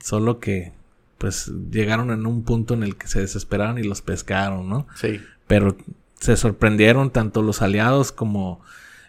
Solo 0.01 0.41
que, 0.41 0.73
pues, 1.19 1.53
llegaron 1.71 2.11
en 2.11 2.27
un 2.27 2.43
punto 2.43 2.75
en 2.75 2.83
el 2.83 2.97
que 2.97 3.07
se 3.07 3.21
desesperaron 3.21 3.79
y 3.79 3.85
los 3.85 4.03
pescaron, 4.03 4.69
¿no? 4.69 4.87
Sí. 4.97 5.21
Pero 5.47 5.77
se 6.19 6.37
sorprendieron 6.37 7.11
tanto 7.11 7.43
los 7.43 7.63
aliados 7.63 8.13
como 8.13 8.61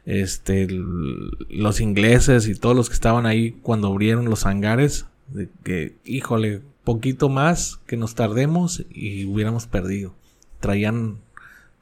este 0.06 0.68
los 0.70 1.80
ingleses 1.80 2.48
y 2.48 2.56
todos 2.56 2.76
los 2.76 2.90
que 2.90 2.96
estaban 2.96 3.26
ahí 3.26 3.52
cuando 3.62 3.88
abrieron 3.88 4.26
los 4.26 4.46
hangares 4.46 5.06
de 5.28 5.48
que 5.64 5.96
híjole 6.04 6.62
poquito 6.84 7.30
más 7.30 7.80
que 7.86 7.96
nos 7.96 8.16
tardemos 8.16 8.84
y 8.90 9.26
hubiéramos 9.26 9.68
perdido 9.68 10.14
traían 10.60 11.20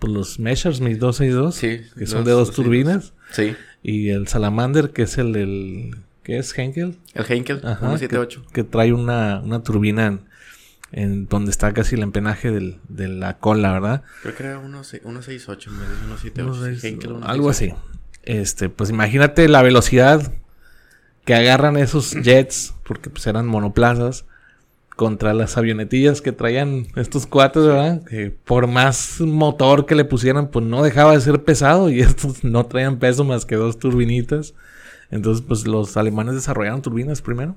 pues 0.01 0.11
los 0.11 0.39
Measures 0.39 0.81
1262 0.81 1.55
sí, 1.55 1.81
que 1.97 2.07
son 2.07 2.25
de 2.25 2.31
dos 2.31 2.51
turbinas 2.51 3.13
sí 3.31 3.55
y 3.83 4.09
el 4.09 4.27
Salamander, 4.27 4.91
que 4.91 5.03
es 5.03 5.17
el 5.17 5.33
del... 5.33 5.97
¿Qué 6.23 6.37
es? 6.37 6.57
¿Henkel? 6.57 6.99
El 7.15 7.25
Henkel, 7.27 7.61
Ajá, 7.63 7.97
178. 7.97 8.45
Que, 8.53 8.63
trae 8.63 8.93
una, 8.93 9.41
una 9.43 9.63
turbina 9.63 10.19
en, 10.91 11.25
donde 11.25 11.49
está 11.49 11.73
casi 11.73 11.95
el 11.95 12.03
empenaje 12.03 12.51
del, 12.51 12.79
de 12.89 13.07
la 13.07 13.39
cola, 13.39 13.73
¿verdad? 13.73 14.03
Creo 14.21 14.35
que 14.35 14.43
era 14.43 14.61
168 14.61 15.71
178. 15.71 16.87
Henkel, 16.87 17.17
algo 17.23 17.49
así. 17.49 17.73
Este, 18.21 18.69
pues 18.69 18.91
imagínate 18.91 19.47
la 19.49 19.63
velocidad 19.63 20.31
que 21.25 21.33
agarran 21.33 21.75
esos 21.77 22.11
jets, 22.11 22.75
porque 22.83 23.09
pues 23.09 23.25
eran 23.25 23.47
monoplazas, 23.47 24.25
contra 25.01 25.33
las 25.33 25.57
avionetillas 25.57 26.21
que 26.21 26.31
traían 26.31 26.85
estos 26.95 27.25
cuatro, 27.25 27.65
¿verdad? 27.65 28.03
Que 28.03 28.29
por 28.29 28.67
más 28.67 29.19
motor 29.19 29.87
que 29.87 29.95
le 29.95 30.05
pusieran, 30.05 30.51
pues 30.51 30.63
no 30.63 30.83
dejaba 30.83 31.13
de 31.13 31.21
ser 31.21 31.43
pesado 31.43 31.89
y 31.89 32.01
estos 32.01 32.43
no 32.43 32.67
traían 32.67 32.99
peso 32.99 33.23
más 33.23 33.47
que 33.47 33.55
dos 33.55 33.79
turbinitas. 33.79 34.53
Entonces, 35.09 35.43
pues 35.43 35.65
los 35.65 35.97
alemanes 35.97 36.35
desarrollaron 36.35 36.83
turbinas 36.83 37.23
primero 37.23 37.55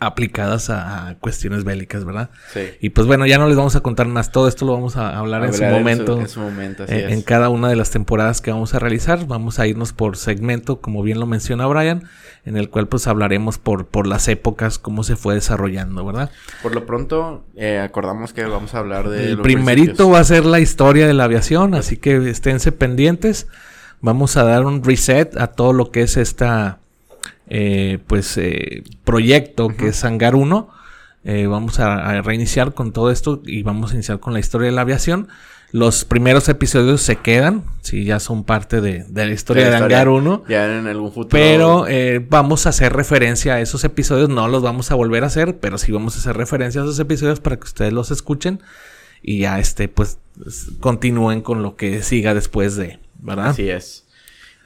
aplicadas 0.00 0.70
a, 0.70 1.16
cuestiones 1.20 1.64
bélicas, 1.64 2.04
¿verdad? 2.04 2.30
Sí. 2.52 2.60
Y 2.80 2.90
pues 2.90 3.06
bueno, 3.06 3.26
ya 3.26 3.38
no 3.38 3.48
les 3.48 3.56
vamos 3.56 3.74
a 3.74 3.80
contar 3.80 4.06
más. 4.06 4.30
Todo 4.30 4.46
esto 4.46 4.64
lo 4.64 4.72
vamos 4.72 4.96
a 4.96 5.18
hablar 5.18 5.44
en 5.44 5.52
su 5.52 5.64
momento. 5.64 6.20
En 6.20 6.28
su, 6.28 6.40
momento, 6.40 6.84
así 6.84 6.94
en, 6.94 7.10
en 7.10 7.22
cada 7.22 7.48
una 7.48 7.68
de 7.68 7.76
las 7.76 7.90
temporadas 7.90 8.40
que 8.40 8.52
vamos 8.52 8.74
a 8.74 8.78
realizar. 8.78 9.26
Vamos 9.26 9.58
a 9.58 9.66
irnos 9.66 9.92
por 9.92 10.16
segmento, 10.16 10.80
como 10.80 11.02
bien 11.02 11.18
lo 11.18 11.26
menciona 11.26 11.66
Brian, 11.66 12.04
en 12.44 12.56
el 12.56 12.70
cual 12.70 12.86
pues 12.86 13.06
hablaremos 13.06 13.58
por, 13.58 13.86
por 13.86 14.06
las 14.06 14.28
épocas, 14.28 14.78
cómo 14.78 15.02
se 15.02 15.16
fue 15.16 15.34
desarrollando, 15.34 16.04
¿verdad? 16.04 16.30
Por 16.62 16.74
lo 16.74 16.86
pronto, 16.86 17.44
eh, 17.56 17.80
acordamos 17.80 18.32
que 18.32 18.44
vamos 18.44 18.74
a 18.74 18.78
hablar 18.78 19.08
de... 19.08 19.32
El 19.32 19.40
primerito 19.40 20.10
va 20.10 20.20
a 20.20 20.24
ser 20.24 20.44
la 20.44 20.60
historia 20.60 21.06
de 21.06 21.14
la 21.14 21.24
aviación, 21.24 21.74
así 21.74 21.96
que 21.96 22.30
esténse 22.30 22.70
pendientes. 22.70 23.48
Vamos 24.00 24.36
a 24.36 24.44
dar 24.44 24.64
un 24.64 24.84
reset 24.84 25.36
a 25.36 25.48
todo 25.48 25.72
lo 25.72 25.90
que 25.90 26.02
es 26.02 26.16
esta 26.16 26.78
eh, 27.48 27.98
pues 28.06 28.36
eh, 28.36 28.84
proyecto 29.04 29.68
que 29.68 29.88
es 29.88 30.04
Hangar 30.04 30.34
1. 30.34 30.68
Eh, 31.24 31.46
vamos 31.46 31.78
a, 31.80 32.22
reiniciar 32.22 32.74
con 32.74 32.92
todo 32.92 33.10
esto 33.10 33.42
y 33.44 33.62
vamos 33.62 33.90
a 33.90 33.94
iniciar 33.94 34.20
con 34.20 34.32
la 34.32 34.40
historia 34.40 34.66
de 34.66 34.72
la 34.72 34.82
aviación. 34.82 35.28
Los 35.70 36.06
primeros 36.06 36.48
episodios 36.48 37.02
se 37.02 37.16
quedan, 37.16 37.64
si 37.82 38.04
ya 38.04 38.20
son 38.20 38.44
parte 38.44 38.80
de, 38.80 39.04
la 39.12 39.26
historia 39.26 39.68
de, 39.68 39.76
Hangar 39.76 40.08
1. 40.08 40.44
Ya 40.48 40.78
en 40.78 40.86
algún 40.86 41.12
futuro. 41.12 41.28
Pero 41.28 41.86
vamos 42.28 42.64
a 42.64 42.70
hacer 42.70 42.94
referencia 42.94 43.54
a 43.54 43.60
esos 43.60 43.84
episodios, 43.84 44.30
no 44.30 44.48
los 44.48 44.62
vamos 44.62 44.90
a 44.90 44.94
volver 44.94 45.24
a 45.24 45.26
hacer, 45.26 45.58
pero 45.58 45.76
sí 45.76 45.92
vamos 45.92 46.16
a 46.16 46.20
hacer 46.20 46.36
referencia 46.38 46.80
a 46.80 46.84
esos 46.84 46.98
episodios 46.98 47.40
para 47.40 47.56
que 47.56 47.64
ustedes 47.64 47.92
los 47.92 48.10
escuchen 48.10 48.60
y 49.22 49.40
ya 49.40 49.58
este, 49.58 49.88
pues 49.88 50.18
continúen 50.80 51.42
con 51.42 51.62
lo 51.62 51.76
que 51.76 52.02
siga 52.02 52.34
después 52.34 52.76
de, 52.76 52.98
¿verdad? 53.18 53.48
Así 53.48 53.68
es. 53.68 54.07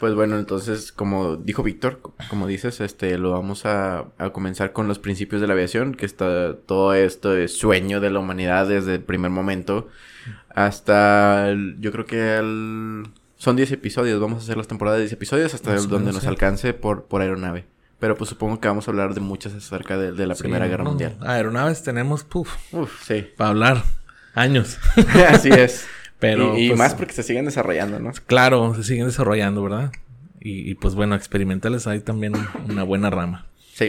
Pues 0.03 0.17
bueno, 0.17 0.37
entonces, 0.37 0.91
como 0.91 1.37
dijo 1.37 1.63
Víctor, 1.63 2.01
como 2.29 2.49
dices, 2.49 2.81
este, 2.81 3.17
lo 3.19 3.31
vamos 3.31 3.65
a, 3.67 4.07
comenzar 4.33 4.73
con 4.73 4.89
los 4.89 4.99
principios 4.99 5.41
de 5.41 5.47
la 5.47 5.53
aviación, 5.53 5.95
que 5.95 6.07
está 6.07 6.57
todo 6.57 6.93
esto 6.93 7.31
de 7.31 7.47
sueño 7.47 8.01
de 8.01 8.11
la 8.11 8.19
humanidad 8.19 8.67
desde 8.67 8.97
el 8.97 9.05
primer 9.05 9.31
momento 9.31 9.87
hasta, 10.49 11.55
yo 11.79 11.93
creo 11.93 12.05
que 12.05 12.37
son 13.37 13.55
10 13.55 13.71
episodios, 13.71 14.21
vamos 14.21 14.41
a 14.41 14.43
hacer 14.43 14.57
las 14.57 14.67
temporadas 14.67 14.99
de 14.99 15.05
10 15.05 15.13
episodios 15.13 15.55
hasta 15.55 15.77
donde 15.77 16.13
nos 16.13 16.27
alcance 16.27 16.75
por, 16.75 17.05
por 17.05 17.23
aeronave. 17.23 17.67
Pero 18.01 18.17
pues 18.17 18.29
supongo 18.29 18.59
que 18.59 18.67
vamos 18.67 18.89
a 18.89 18.91
hablar 18.91 19.15
de 19.15 19.21
muchas 19.21 19.55
acerca 19.55 19.97
de, 19.97 20.27
la 20.27 20.35
Primera 20.35 20.67
Guerra 20.67 20.83
Mundial. 20.83 21.17
Aeronaves 21.21 21.85
tenemos, 21.85 22.25
puf, 22.25 22.53
Uf, 22.73 23.05
sí. 23.05 23.25
Para 23.37 23.51
hablar 23.51 23.85
años. 24.35 24.81
Así 25.29 25.51
es. 25.51 25.87
Pero, 26.23 26.57
y, 26.57 26.69
pues, 26.69 26.79
más 26.79 26.95
porque 26.95 27.13
se 27.15 27.25
siguen 27.25 27.47
desarrollando, 27.47 27.99
¿no? 27.99 28.13
Claro, 28.27 28.77
se 28.77 28.85
siguen 28.85 29.07
desarrollando, 29.07 29.61
¿verdad? 29.61 29.91
Y, 30.39 30.77
pues 30.77 30.95
bueno, 30.95 31.17
experimentales 31.17 31.89
hay 31.89 31.99
también 31.99 32.35
una 32.69 32.85
buena 32.85 33.11
rama. 33.11 33.47
Sí. 33.75 33.89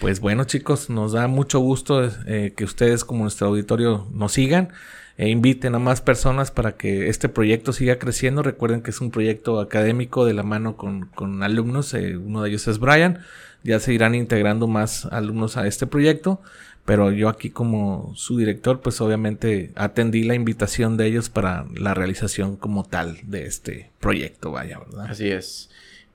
Pues 0.00 0.20
bueno, 0.20 0.44
chicos, 0.44 0.88
nos 0.88 1.12
da 1.12 1.26
mucho 1.26 1.58
gusto 1.58 2.10
eh, 2.26 2.54
que 2.56 2.64
ustedes 2.64 3.04
como 3.04 3.24
nuestro 3.24 3.48
auditorio 3.48 4.08
nos 4.10 4.32
sigan 4.32 4.70
e 5.18 5.28
inviten 5.28 5.74
a 5.74 5.78
más 5.78 6.00
personas 6.00 6.50
para 6.50 6.76
que 6.78 7.10
este 7.10 7.28
proyecto 7.28 7.74
siga 7.74 7.98
creciendo. 7.98 8.42
Recuerden 8.42 8.80
que 8.80 8.90
es 8.90 9.02
un 9.02 9.10
proyecto 9.10 9.60
académico 9.60 10.24
de 10.24 10.32
la 10.32 10.44
mano 10.44 10.78
con, 10.78 11.06
con 11.14 11.42
alumnos. 11.42 11.92
Eh, 11.92 12.16
uno 12.16 12.42
de 12.42 12.48
ellos 12.48 12.68
es 12.68 12.78
Brian. 12.78 13.18
Ya 13.64 13.80
se 13.80 13.92
irán 13.92 14.14
integrando 14.14 14.66
más 14.66 15.04
alumnos 15.04 15.58
a 15.58 15.66
este 15.66 15.86
proyecto. 15.86 16.40
Pero 16.86 17.10
yo 17.10 17.28
aquí 17.28 17.50
como 17.50 18.12
su 18.14 18.38
director, 18.38 18.80
pues 18.80 19.00
obviamente 19.00 19.72
atendí 19.74 20.22
la 20.22 20.34
invitación 20.34 20.96
de 20.96 21.06
ellos 21.06 21.28
para 21.28 21.66
la 21.74 21.92
realización 21.92 22.56
como 22.56 22.84
tal 22.84 23.18
de 23.24 23.44
este 23.44 23.90
proyecto, 24.00 24.52
vaya, 24.52 24.78
¿verdad? 24.78 25.06
Así 25.10 25.28
es. 25.28 25.68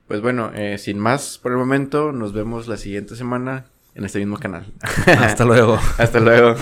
Pues 0.08 0.20
bueno, 0.20 0.50
eh, 0.54 0.78
sin 0.78 0.98
más 0.98 1.38
por 1.38 1.52
el 1.52 1.58
momento, 1.58 2.10
nos 2.12 2.32
vemos 2.32 2.68
la 2.68 2.78
siguiente 2.78 3.16
semana 3.16 3.66
en 3.94 4.04
este 4.04 4.18
mismo 4.18 4.38
canal. 4.38 4.66
Hasta 5.06 5.44
luego. 5.44 5.78
Hasta 5.98 6.20
luego. 6.20 6.56